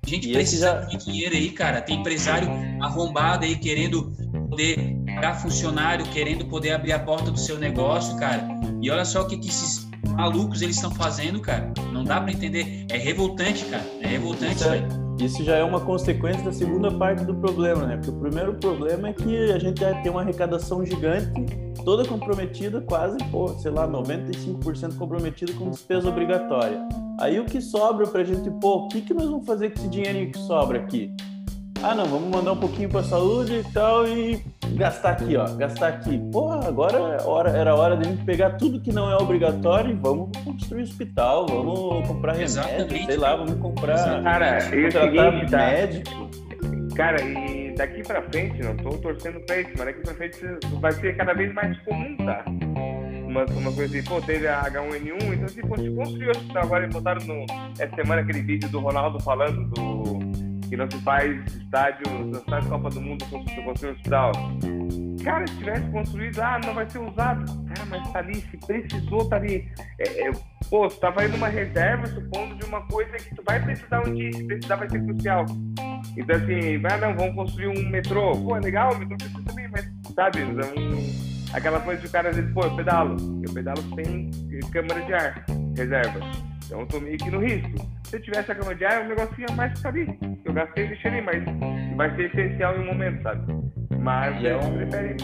[0.05, 0.97] A gente e precisa já...
[0.97, 1.81] de dinheiro aí, cara.
[1.81, 2.47] Tem empresário
[2.79, 4.15] arrombado aí querendo
[4.49, 8.47] poder pagar funcionário, querendo poder abrir a porta do seu negócio, cara.
[8.81, 9.86] E olha só o que, que esses
[10.17, 11.71] malucos eles estão fazendo, cara.
[11.93, 12.85] Não dá para entender.
[12.89, 13.83] É revoltante, cara.
[14.01, 15.07] É revoltante, velho.
[15.19, 17.97] Isso já é uma consequência da segunda parte do problema, né?
[17.97, 21.31] Porque o primeiro problema é que a gente já tem uma arrecadação gigante,
[21.83, 26.87] toda comprometida, quase, pô, sei lá, 95% comprometida com despesa obrigatória.
[27.19, 29.87] Aí o que sobra pra gente, pô, o que, que nós vamos fazer com esse
[29.87, 31.11] dinheirinho que sobra aqui?
[31.83, 35.87] Ah, não, vamos mandar um pouquinho para saúde e tal e gastar aqui, ó, gastar
[35.89, 36.17] aqui.
[36.31, 39.91] Porra, agora é hora, era hora de a gente pegar tudo que não é obrigatório
[39.91, 43.05] e vamos construir hospital, vamos comprar remédio, Exatamente.
[43.05, 44.23] sei lá, vamos comprar.
[44.23, 45.57] Cara, seguinte, tá?
[45.57, 46.29] médico.
[46.95, 50.39] Cara, e daqui para frente, não tô torcendo pra isso, mas daqui para frente
[50.79, 52.43] vai ser cada vez mais comum, tá?
[52.47, 56.85] Uma, uma coisa assim, pô, teve a H1N1, então se fosse construir o hospital agora
[56.85, 57.45] e botaram no,
[57.77, 62.45] essa semana aquele vídeo do Ronaldo falando do que não se faz estádio, não se
[62.45, 64.31] faz Copa do Mundo construir hospital.
[65.23, 67.45] Cara, se tivesse construído, ah, não vai ser usado.
[67.67, 69.69] Cara, mas tá ali, se precisou, tá ali.
[69.99, 70.31] É, é,
[70.69, 74.13] pô, tu tava indo uma reserva, supondo de uma coisa que tu vai precisar um
[74.13, 75.45] dia, se precisar vai ser crucial.
[76.15, 78.31] Então, assim, vai, não, vamos construir um metrô.
[78.37, 80.69] Pô, é legal, o metrô precisa também, mas, sabe, então,
[81.53, 83.15] aquela coisa de o cara vezes, pô, eu pedalo.
[83.45, 84.29] Eu pedalo sem
[84.71, 86.19] câmara de ar, reserva.
[86.67, 87.89] Então eu tô meio que no risco.
[88.03, 90.19] Se eu tivesse a cama de ar, o negócio ia mais ficar ali.
[90.43, 91.43] Eu gastei e deixei ali, mas
[91.95, 93.53] vai ser essencial em um momento, sabe?
[93.97, 95.17] Mas e é, um, prefere...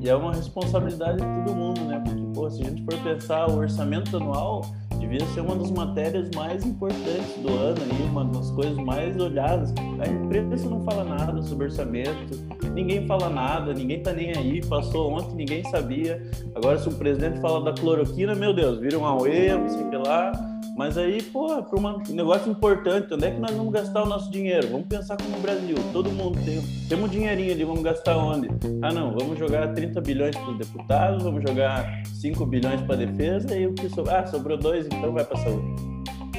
[0.00, 2.02] e é uma responsabilidade de todo mundo, né?
[2.02, 4.62] Porque, pô, se a gente for pensar o orçamento anual,
[5.00, 9.72] devia ser uma das matérias mais importantes do ano aí, uma das coisas mais olhadas.
[9.98, 12.38] A imprensa não fala nada sobre orçamento,
[12.74, 16.22] ninguém fala nada, ninguém tá nem aí, passou ontem, ninguém sabia.
[16.54, 19.90] Agora se o presidente fala da cloroquina, meu Deus, vira um auê, não sei o
[19.90, 20.32] que lá
[20.76, 24.30] mas aí, pô, para um negócio importante, onde é que nós vamos gastar o nosso
[24.30, 24.68] dinheiro?
[24.68, 28.48] Vamos pensar como o Brasil, todo mundo tem, tem um dinheirinho ali, vamos gastar onde?
[28.82, 32.98] Ah, não, vamos jogar 30 bilhões para os deputados, vamos jogar 5 bilhões para a
[32.98, 34.16] defesa e o que sobrou?
[34.16, 35.66] Ah, sobrou 2, então vai para saúde.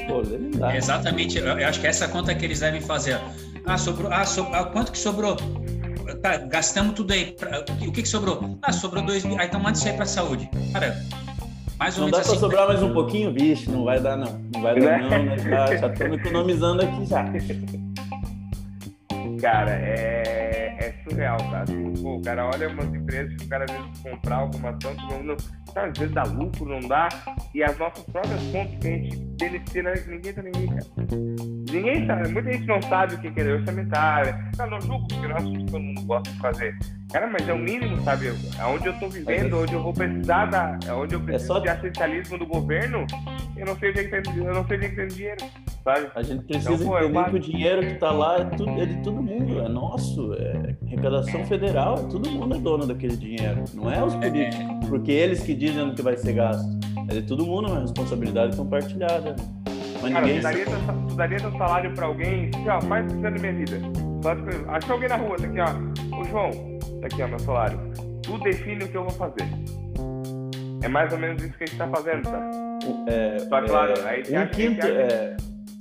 [0.06, 0.22] Pô,
[0.58, 0.70] não.
[0.70, 3.18] Exatamente, eu acho que essa conta que eles devem fazer.
[3.64, 5.36] Ah, sobrou, ah, so, ah quanto que sobrou?
[6.22, 7.32] Tá, gastamos tudo aí.
[7.32, 8.58] Pra, o que, que sobrou?
[8.62, 9.40] Ah, sobrou 2 bilhões.
[9.40, 10.48] Ah, então manda isso aí para saúde.
[10.72, 10.96] Cara,
[11.78, 12.30] Mais ou não menos dá assim.
[12.30, 13.32] pra sobrar mais um pouquinho?
[13.32, 14.40] Vixe, não vai dar não.
[14.54, 15.38] Não vai dar não, né?
[15.48, 17.24] Já, já estamos economizando aqui já.
[19.40, 21.62] Cara, é, é surreal, tá?
[21.62, 25.22] Assim, pô, o cara olha umas empresas que o cara às comprar alguma ação, não,
[25.22, 25.36] não,
[25.72, 27.08] sabe, às vezes dá lucro, não dá.
[27.54, 30.86] E as nossas próprias contas que a gente beneficia, né, ninguém tá ninguém, cara.
[31.70, 34.50] Ninguém sabe, muita gente não sabe o que é orçamentária.
[34.56, 36.76] Cara, não julgo, porque não é eu não gosto de fazer.
[37.12, 38.28] Cara, mas é o mínimo, sabe?
[38.60, 40.78] Aonde eu tô vivendo, onde eu vou precisar da.
[40.94, 43.06] Onde eu preciso só- de assistencialismo do governo,
[43.56, 45.44] eu não sei onde é que tem, eu não sei onde é que tem dinheiro,
[45.82, 46.08] sabe?
[46.14, 48.44] A gente precisa Então, pô, eu entender bato- que o dinheiro que está lá é,
[48.44, 53.16] tudo, é de todo mundo, é nosso, é arrecadação federal, todo mundo é dono daquele
[53.16, 56.68] dinheiro, não é os políticos, porque eles que dizem onde que vai ser gasto,
[57.08, 59.36] é de todo mundo, é uma responsabilidade compartilhada.
[60.02, 63.12] Mas Cara, ninguém tu daria, teu, tu daria teu salário pra alguém, assim, ó, faz
[63.12, 63.76] o que na minha vida.
[64.68, 66.20] Achou alguém na rua, tá aqui, ó.
[66.20, 66.50] Ô João,
[67.00, 67.80] tá aqui, ó, meu salário.
[68.22, 69.48] Tu define o que eu vou fazer.
[70.82, 72.50] É mais ou menos isso que a gente tá fazendo, tá?
[73.08, 75.36] é, Só claro, é, aí um quinto, gente- é,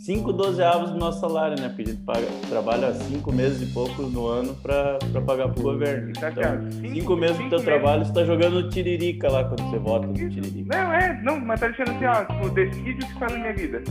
[0.08, 1.66] cinco dozeavos do nosso salário, né?
[1.78, 6.14] A gente paga, trabalha cinco meses e pouco no ano para pagar pro governo.
[6.14, 9.78] Tá Então, cinco, Cinco- meses do teu trabalho, você tá jogando tiririca lá quando você
[9.78, 10.78] vota no tiririca.
[10.78, 13.54] Não, é, não, mas tá deixando assim, ó, tipo, decide o que faz na minha
[13.54, 13.84] vida.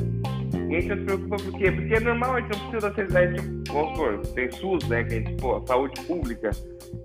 [0.71, 1.71] E a gente não se preocupa por quê?
[1.71, 5.05] Porque é normal, a gente não precisa da sociedade, tipo, vamos supor, tem SUS, né,
[5.05, 6.51] que a gente, pô, saúde pública.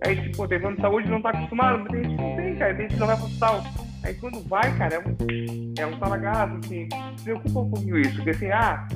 [0.06, 2.56] Aí, tipo, tem plano de saúde não tá acostumado, mas tem gente que não tem,
[2.56, 3.63] cara, tem gente que não vai pro hospital.
[4.03, 6.87] Aí quando vai, cara, é um, é um talagaço, assim,
[7.17, 8.87] se preocupa um pouquinho isso, porque assim, ah,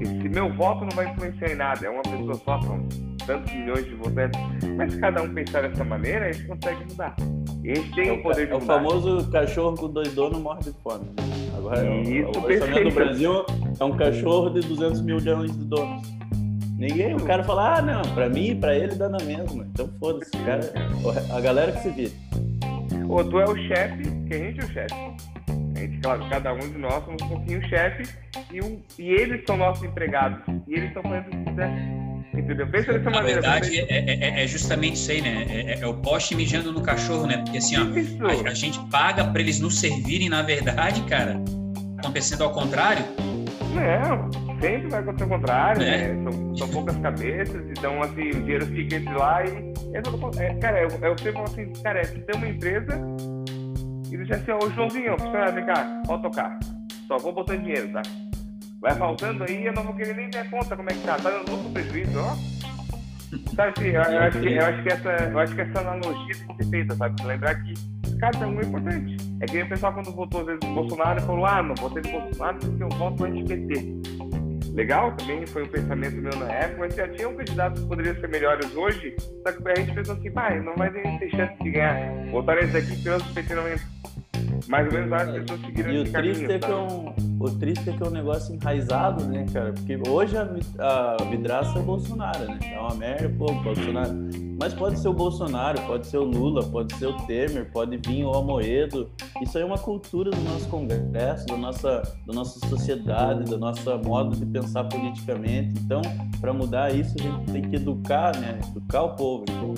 [0.00, 2.84] esse meu voto não vai influenciar em nada, é uma pessoa só, são
[3.26, 4.40] tantos milhões de votantes.
[4.76, 7.14] Mas se cada um pensar dessa maneira, a gente consegue mudar.
[7.62, 8.74] E gente tem É o poder de é o mudar.
[8.74, 11.04] famoso cachorro com dois donos morre de fome.
[11.04, 11.12] né?
[11.56, 12.94] Agora, o- Isso, o orçamento do perfeito.
[12.94, 13.44] Brasil
[13.78, 16.08] é um cachorro de 200 milhões de donos.
[16.78, 19.66] Ninguém, o cara fala, ah, não, pra mim e pra ele dá na mesma.
[19.72, 20.60] Então foda-se, o cara,
[21.36, 22.12] a galera que se vira.
[23.08, 24.94] Ou tu é o chefe, que a gente é o chefe.
[25.74, 28.02] A gente, claro, cada um de nós somos um pouquinho chefe
[28.52, 30.40] e, um, e eles são nossos empregados.
[30.66, 31.70] E eles estão fazendo o que quiser.
[32.34, 32.66] Entendeu?
[32.68, 33.40] Pensa dessa Na maneira.
[33.40, 35.46] verdade, pensa- é, é- é justamente isso aí, né?
[35.48, 37.38] É, é o poste mijando no cachorro, né?
[37.38, 37.82] Porque assim, ó,
[38.28, 41.40] a, a gente paga pra eles nos servirem, na verdade, cara,
[41.98, 43.04] acontecendo ao contrário.
[43.74, 46.08] Não, sempre vai acontecer o contrário, É.
[46.14, 46.22] né?
[46.30, 49.72] São, são poucas cabeças, então assim, o dinheiro fica entre lá e.
[49.94, 53.00] É, é, cara, eu, eu sempre falo assim, cara, é tu ter uma empresa
[54.10, 56.58] e dizer assim, ô Joãozinho, funcionário, vem cá, pode tocar.
[57.06, 58.02] Só vou botando dinheiro, tá?
[58.80, 61.16] Vai faltando aí, eu não vou querer nem ver a conta como é que tá.
[61.16, 62.36] Tá dando lucro prejuízo, ó.
[63.54, 66.34] Sabe assim, eu, eu acho que, eu, acho que essa, eu acho que essa analogia
[66.34, 67.22] tem que ser feita, sabe?
[67.24, 67.74] Lembrar que
[68.18, 69.16] cada um é importante.
[69.40, 72.20] É que o pessoal quando votou às vezes no Bolsonaro falou, ah, não votei no
[72.20, 73.98] Bolsonaro porque eu voto anti-PT.
[74.74, 78.28] Legal, também foi um pensamento meu na época, mas já tinham candidatos que poderiam ser
[78.28, 82.26] melhores hoje, só que a gente pensou assim, pai, não vai ter chance de ganhar.
[82.30, 83.86] Votaram esse aqui pelo PT não entra.
[84.66, 86.52] Mais ou menos várias pessoas seguiram E o esse triste, caminho.
[86.52, 89.72] é que é um, o triste é que é um negócio enraizado, né, cara?
[89.72, 92.58] Porque hoje a, a vidraça é o Bolsonaro, né?
[92.72, 94.12] É uma merda, pô, Bolsonaro.
[94.60, 98.24] Mas pode ser o Bolsonaro, pode ser o Lula, pode ser o Temer, pode vir
[98.24, 99.08] o Almoedo.
[99.40, 103.88] Isso aí é uma cultura do nosso Congresso, da nossa, da nossa sociedade, do nosso
[104.04, 105.74] modo de pensar politicamente.
[105.80, 106.02] Então,
[106.40, 108.58] para mudar isso, a gente tem que educar, né?
[108.68, 109.44] Educar o povo.
[109.48, 109.74] Então,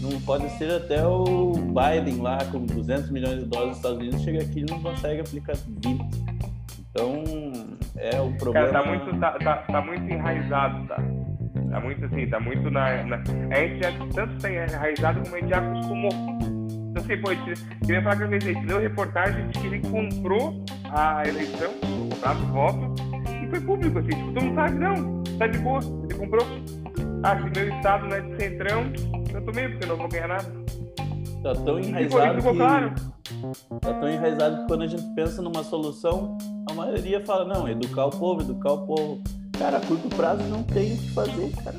[0.00, 3.98] não, não pode ser até o Biden lá com 200 milhões de dólares nos Estados
[3.98, 6.00] Unidos, chega aqui e não consegue aplicar 20.
[6.90, 7.22] Então,
[7.96, 8.68] é o problema.
[8.68, 10.96] Cara, tá muito, tá, tá, tá muito enraizado, tá?
[11.70, 13.02] Tá muito assim, tá muito na.
[13.04, 13.16] na...
[13.16, 16.10] A gente já tanto tá enraizado como a gente já acostumou.
[16.10, 19.80] Então, assim, pô, a gente, queria falar que a gente leu reportagem de que ele
[19.80, 22.94] comprou a eleição, o voto,
[23.42, 26.46] e foi público, assim, tipo, todo mundo sabe, não, tá de boa, ele comprou.
[27.22, 28.92] Ah, se meu estado não é de centrão,
[29.38, 30.52] eu tomei, porque eu não vou ganhar nada.
[31.42, 32.94] Tá tão ficou, enraizado ficou que, claro.
[33.80, 36.36] tá tão enraizado que quando a gente pensa numa solução,
[36.68, 39.22] a maioria fala, não, educar o povo, educar o povo.
[39.56, 41.76] Cara, a curto prazo não tem o que fazer, cara.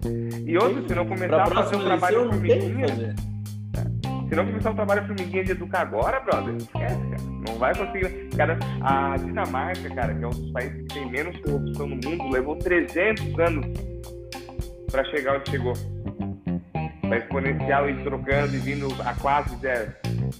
[0.00, 0.48] Tem.
[0.48, 3.14] E outro, se não começar a fazer um trabalho formiguinha.
[4.28, 7.22] Se não começar o trabalho formiguinha de educar agora, brother, esquece, cara.
[7.46, 8.28] Não vai conseguir.
[8.36, 12.30] Cara, a Dinamarca, cara, que é um dos países que tem menos corrupção no mundo,
[12.30, 13.66] levou 300 anos
[14.90, 15.74] pra chegar onde chegou.
[17.18, 19.92] Exponencial e trocando e vindo a quase zero.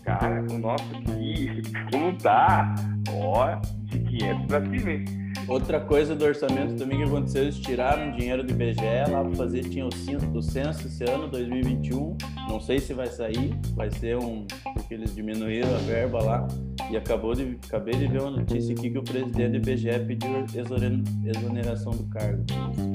[0.03, 2.75] Cara, o nosso aqui, como tá?
[3.11, 5.05] Ó, de 500 pra cima, hein?
[5.47, 9.61] Outra coisa do orçamento também que aconteceu, eles tiraram dinheiro do IBGE lá para fazer,
[9.64, 12.16] tinha o censo, o censo esse ano, 2021,
[12.49, 16.49] não sei se vai sair, vai ser um, porque eles diminuíram a verba lá,
[16.91, 20.47] e acabou de, acabei de ver uma notícia aqui que o presidente do IBGE pediu
[20.55, 22.43] exoner- exoneração do cargo,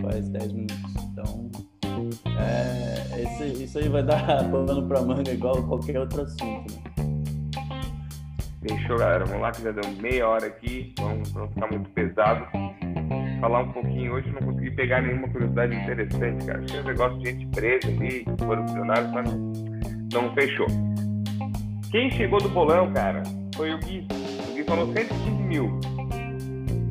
[0.01, 0.77] faz 10 minutos,
[1.11, 1.51] então,
[2.37, 6.99] é, esse, isso aí vai dar pano pra manga igual qualquer outro assunto, né?
[8.61, 9.25] Fechou, galera.
[9.25, 10.93] Vamos lá que já deu meia hora aqui.
[10.99, 12.45] Vamos não ficar muito pesado.
[13.39, 14.13] Falar um pouquinho.
[14.13, 16.61] Hoje não consegui pegar nenhuma curiosidade interessante, cara.
[16.65, 19.31] Tinha um negócio de gente presa ali, corrupcionário, mas
[20.11, 20.67] não fechou.
[21.89, 23.23] Quem chegou do bolão, cara,
[23.55, 24.05] foi o Gui.
[24.49, 25.79] O Gui falou 115 mil.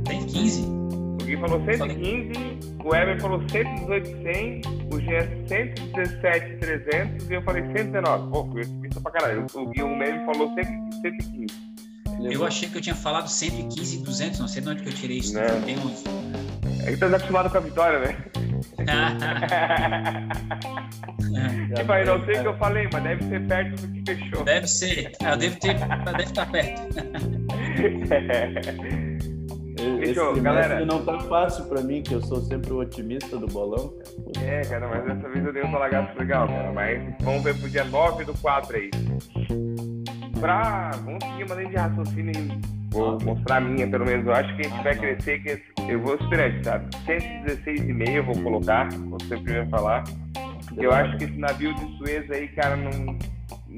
[0.06, 0.66] 115?
[0.66, 2.32] O Gui falou 115,
[2.88, 8.30] o Ever falou 118, 100, o Jean 117, 300 e eu falei 119.
[8.30, 9.46] Pô, fui otimista pra caralho.
[9.52, 11.46] O Gui, o Meme falou 115.
[12.32, 14.94] Eu achei que eu tinha falado 115 e 200, não sei de onde que eu
[14.94, 15.34] tirei isso.
[15.34, 15.60] Não.
[15.62, 16.02] Tem uns...
[16.84, 18.16] É que tá acostumado com a vitória, né?
[21.76, 24.42] tipo, aí não sei o que eu falei, mas deve ser perto do que fechou.
[24.44, 25.12] Deve ser.
[25.20, 25.74] Eu devo ter.
[25.74, 26.80] Deve estar perto.
[29.78, 30.84] Esse Fechou, galera.
[30.84, 33.94] não tá fácil pra mim, que eu sou sempre o otimista do bolão.
[34.34, 34.46] Cara.
[34.46, 36.72] É, cara, mas dessa vez eu dei um talagaço legal, cara.
[36.72, 38.90] Mas vamos ver pro dia 9 do 4 aí.
[40.40, 40.90] Pra.
[41.04, 44.26] Vamos seguir uma linha de raciocínio e Vou mostrar a minha, pelo menos.
[44.26, 46.88] Eu acho que a gente vai crescer, que eu vou esperar, sabe?
[47.06, 50.04] 116,5 eu vou colocar, vou sempre vai falar.
[50.76, 53.16] Eu acho que esse navio de Suez aí, cara, não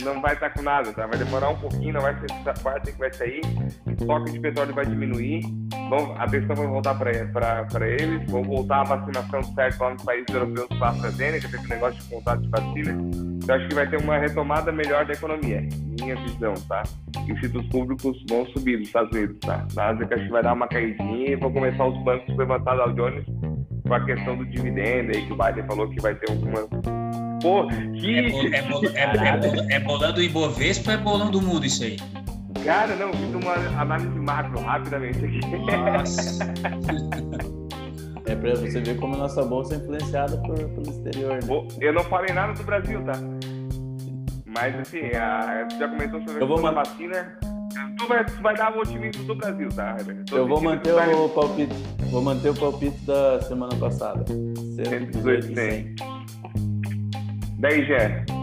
[0.02, 1.06] não vai estar com nada, tá?
[1.06, 3.40] Vai demorar um pouquinho, não vai ser essa quarta que vai sair,
[3.86, 5.42] o estoque de petróleo vai diminuir,
[5.90, 10.32] vão, a atenção vai voltar para eles, vão voltar a vacinação certo lá nos países
[10.32, 12.98] europeus com a AstraZeneca, teve um negócio de contato de vacina.
[13.42, 15.68] Então acho que vai ter uma retomada melhor da economia,
[16.00, 16.84] minha visão, tá?
[17.28, 19.66] Institutos públicos vão subir nos Estados Unidos, tá?
[19.74, 22.92] Na Ásia acho que vai dar uma caidinha e vão começar os bancos levantar Dow
[22.94, 23.26] Jones
[23.86, 26.68] com a questão do dividendo aí que o Biden falou que vai ter algumas
[27.42, 28.54] Pô, que.
[28.54, 31.96] É, bol, é, é, é, bolando o Ibovespa ou é bolando o mundo isso aí?
[32.64, 35.40] Cara, não, fiz uma análise macro rapidamente aqui.
[35.40, 36.44] Nossa.
[38.26, 41.42] é pra você ver como a nossa bolsa é influenciada por, pelo exterior.
[41.42, 41.68] Né?
[41.80, 43.12] Eu não falei nada do Brasil, tá?
[44.46, 47.38] Mas assim, a, já comentou sobre a vacina.
[47.96, 49.96] Tu vai, tu vai dar o otimismo do Brasil, tá?
[50.32, 51.74] eu vou manter o palpite.
[52.10, 54.24] Vou manter o palpite da semana passada.
[54.26, 55.94] 118 100.
[57.58, 58.39] 10 G.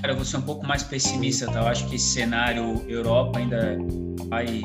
[0.00, 1.60] Cara, eu vou ser um pouco mais pessimista, tá?
[1.60, 3.76] Eu acho que esse cenário Europa ainda
[4.28, 4.62] vai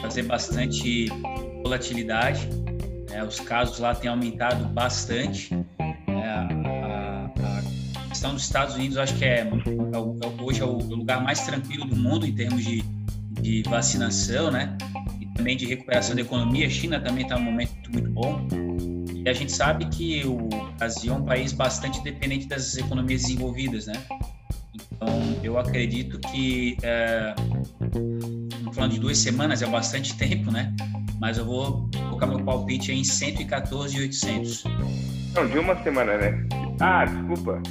[0.00, 1.08] fazer bastante
[1.62, 2.48] volatilidade.
[3.10, 3.24] Né?
[3.24, 5.52] Os casos lá têm aumentado bastante.
[6.06, 10.78] É, a, a, questão dos Estados Unidos, acho que é, é, é hoje é o
[10.78, 12.84] lugar mais tranquilo do mundo em termos de,
[13.40, 14.76] de vacinação, né?
[15.20, 16.66] E também de recuperação da economia.
[16.66, 18.46] A China também está num momento muito bom.
[19.24, 20.48] E a gente sabe que o
[20.78, 23.92] Brasil é um país bastante dependente das economias desenvolvidas, né?
[24.74, 25.08] Então,
[25.42, 27.34] eu acredito que, é,
[28.72, 30.74] falando de duas semanas, é bastante tempo, né?
[31.20, 34.64] Mas eu vou colocar meu palpite em 114,800.
[35.34, 36.46] Não, de uma semana, né?
[36.80, 37.62] Ah, desculpa.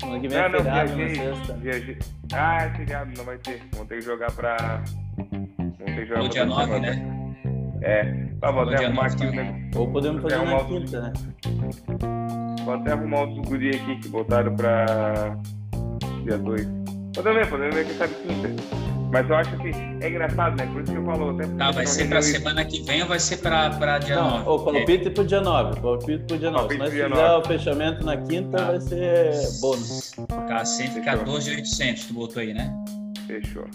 [0.00, 1.98] Semana que vem é feriado, viajei, viajei.
[2.32, 3.62] Ah, é feriado, não vai ter.
[3.72, 4.82] Vou ter que jogar pra...
[5.16, 7.22] Vou ter que jogar no dia 9, né?
[7.82, 9.70] É, tá, vou até arrumar aqui o negócio.
[9.76, 11.12] Ou podemos fazer na quinta, né?
[12.64, 15.36] Vou até arrumar outros guri aqui que voltaram pra
[16.24, 16.68] dia 2.
[17.14, 18.82] Podemos ver, podemos ver quem sabe quinta.
[19.12, 19.68] Mas eu acho que
[20.00, 20.66] é engraçado, né?
[20.72, 21.30] Por isso que eu falo.
[21.30, 24.38] Até tá, vai ser pra semana que vem ou vai ser pra, pra dia Não,
[24.38, 24.48] 9?
[24.48, 25.10] Ou palpite é.
[25.10, 25.80] pro dia 9.
[25.80, 26.72] Palpite pro dia 9.
[26.72, 27.34] Se nós fizer 9.
[27.34, 28.64] o fechamento na quinta, tá.
[28.64, 30.12] vai ser bônus.
[30.48, 32.74] Tá, 114,800 tu botou aí, né?
[33.26, 33.66] Fechou.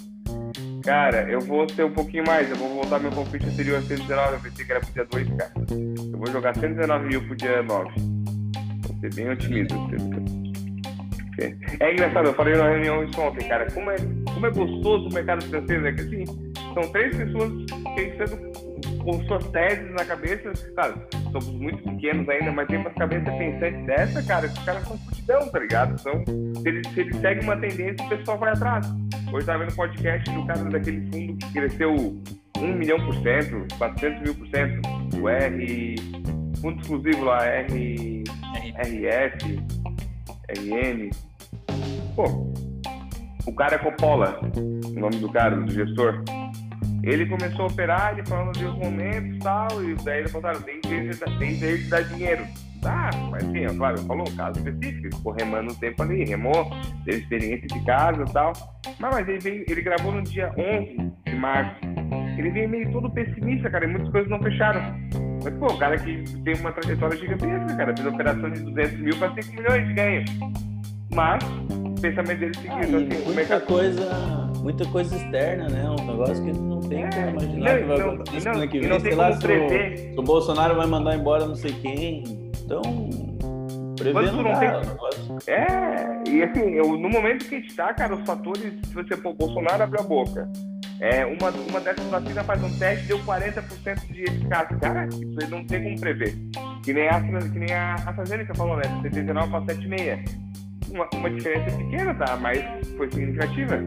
[0.88, 2.50] Cara, eu vou ser um pouquinho mais.
[2.50, 4.34] Eu vou voltar meu palpite anterior a 119.
[4.36, 5.52] Eu pensei que era pro dia 2, cara.
[5.70, 7.92] Eu vou jogar 119 mil pro dia 9.
[8.88, 9.76] Vou ser bem otimista.
[11.82, 13.70] É engraçado, eu falei na reunião isso ontem, cara.
[13.70, 13.98] Como é,
[14.34, 16.26] como é gostoso o mercado francês, é que assim,
[16.74, 17.52] são três pessoas
[17.94, 18.57] pensando
[19.08, 20.52] com suas teses na cabeça.
[20.76, 21.02] Claro,
[21.32, 24.98] somos muito pequenos ainda, mas tem umas cabeças pensantes dessa, cara, que os caras são
[24.98, 25.96] fudidão, tá ligado?
[25.98, 26.26] Então,
[26.94, 28.86] se eles seguem uma tendência, o pessoal vai atrás.
[29.30, 31.96] Hoje estava vendo podcast do cara daquele fundo que cresceu
[32.58, 34.82] 1 milhão por cento, 400 mil por cento,
[35.22, 35.96] o R,
[36.60, 38.24] fundo exclusivo lá, R,
[38.76, 39.66] RF,
[40.50, 41.10] RN.
[42.14, 42.26] Pô,
[43.46, 46.26] o cara é Coppola, o nome do cara, do gestor.
[47.08, 50.52] Ele começou a operar, ele falando de os momentos e tal, e daí ele falou,
[50.60, 52.46] tem jeito de dar dinheiro.
[52.82, 56.70] Tá, mas sim, é claro, falou um caso específico, ficou remando um tempo ali, remou,
[57.06, 58.52] teve experiência de casa e tal.
[59.00, 61.80] Mas, mas ele, veio, ele gravou no dia 11 de março.
[62.38, 64.82] Ele veio meio todo pessimista, cara, e muitas coisas não fecharam.
[65.44, 69.18] Mas, pô, o cara que tem uma trajetória gigantesca, cara, fez operação de 200 mil
[69.18, 70.26] para 5 milhões de ganho.
[71.14, 72.74] Mas, o pensamento dele seguiu.
[72.74, 73.66] Ah, assim, muita mercado...
[73.66, 74.37] coisa,
[74.68, 75.90] muita coisa externa, né?
[75.90, 79.00] Um negócio que não tem é, como imaginar não, que vai acontecer semana que vem.
[79.00, 82.24] Sei lá se o, se o Bolsonaro vai mandar embora não sei quem.
[82.66, 82.82] Então,
[83.96, 84.70] Prever não, não tem...
[85.48, 89.16] É, e assim, eu, no momento que a gente tá, cara, os fatores, se você
[89.16, 90.50] for Bolsonaro abre a boca.
[91.00, 94.76] É, uma, uma dessas vacinas faz um teste deu 40% de eficácia.
[94.78, 96.36] Cara, isso aí não tem como prever.
[96.84, 98.84] Que nem a, que nem a AstraZeneca falou, né?
[99.02, 100.48] 79 para 7,6.
[100.92, 102.36] Uma, uma diferença pequena, tá?
[102.38, 102.66] Mas
[102.98, 103.78] foi significativa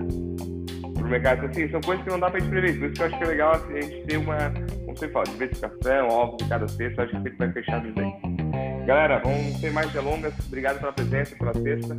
[1.00, 1.46] pro mercado.
[1.46, 2.78] Assim, são coisas que não dá pra gente prever.
[2.78, 4.36] Por isso que eu acho que é legal assim, a gente ter uma,
[4.84, 7.02] como você fala, diversificação, óbvio, de cada sexta.
[7.02, 8.86] Acho que sempre vai fechar isso aí.
[8.86, 10.34] Galera, vamos ter mais delongas.
[10.46, 11.96] Obrigado pela presença, pela sexta.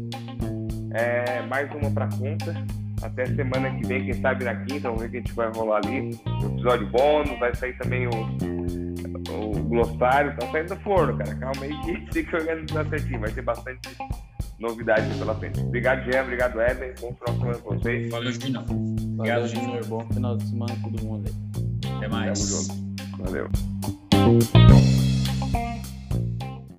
[0.94, 2.54] É, mais uma pra conta.
[3.02, 5.52] Até semana que vem, quem sabe na quinta, vamos ver o que a gente vai
[5.52, 6.12] rolar ali.
[6.44, 11.34] O episódio bônus, vai sair também o, o glossário, tá saindo do forno, cara.
[11.36, 13.20] Calma aí que tem que organizar certinho.
[13.20, 13.80] Vai ter bastante
[14.62, 15.60] novidades pela frente.
[15.60, 16.24] Obrigado, Jean.
[16.24, 16.94] Obrigado, Eden.
[17.02, 18.12] Bom final de semana com vocês.
[18.12, 18.64] Valeu, Junior.
[18.70, 19.86] Obrigado, Junior.
[19.88, 21.96] Bom final de semana a todo mundo aí.
[21.98, 22.40] Até mais.
[22.40, 23.24] Tamo junto.
[23.24, 24.91] Valeu.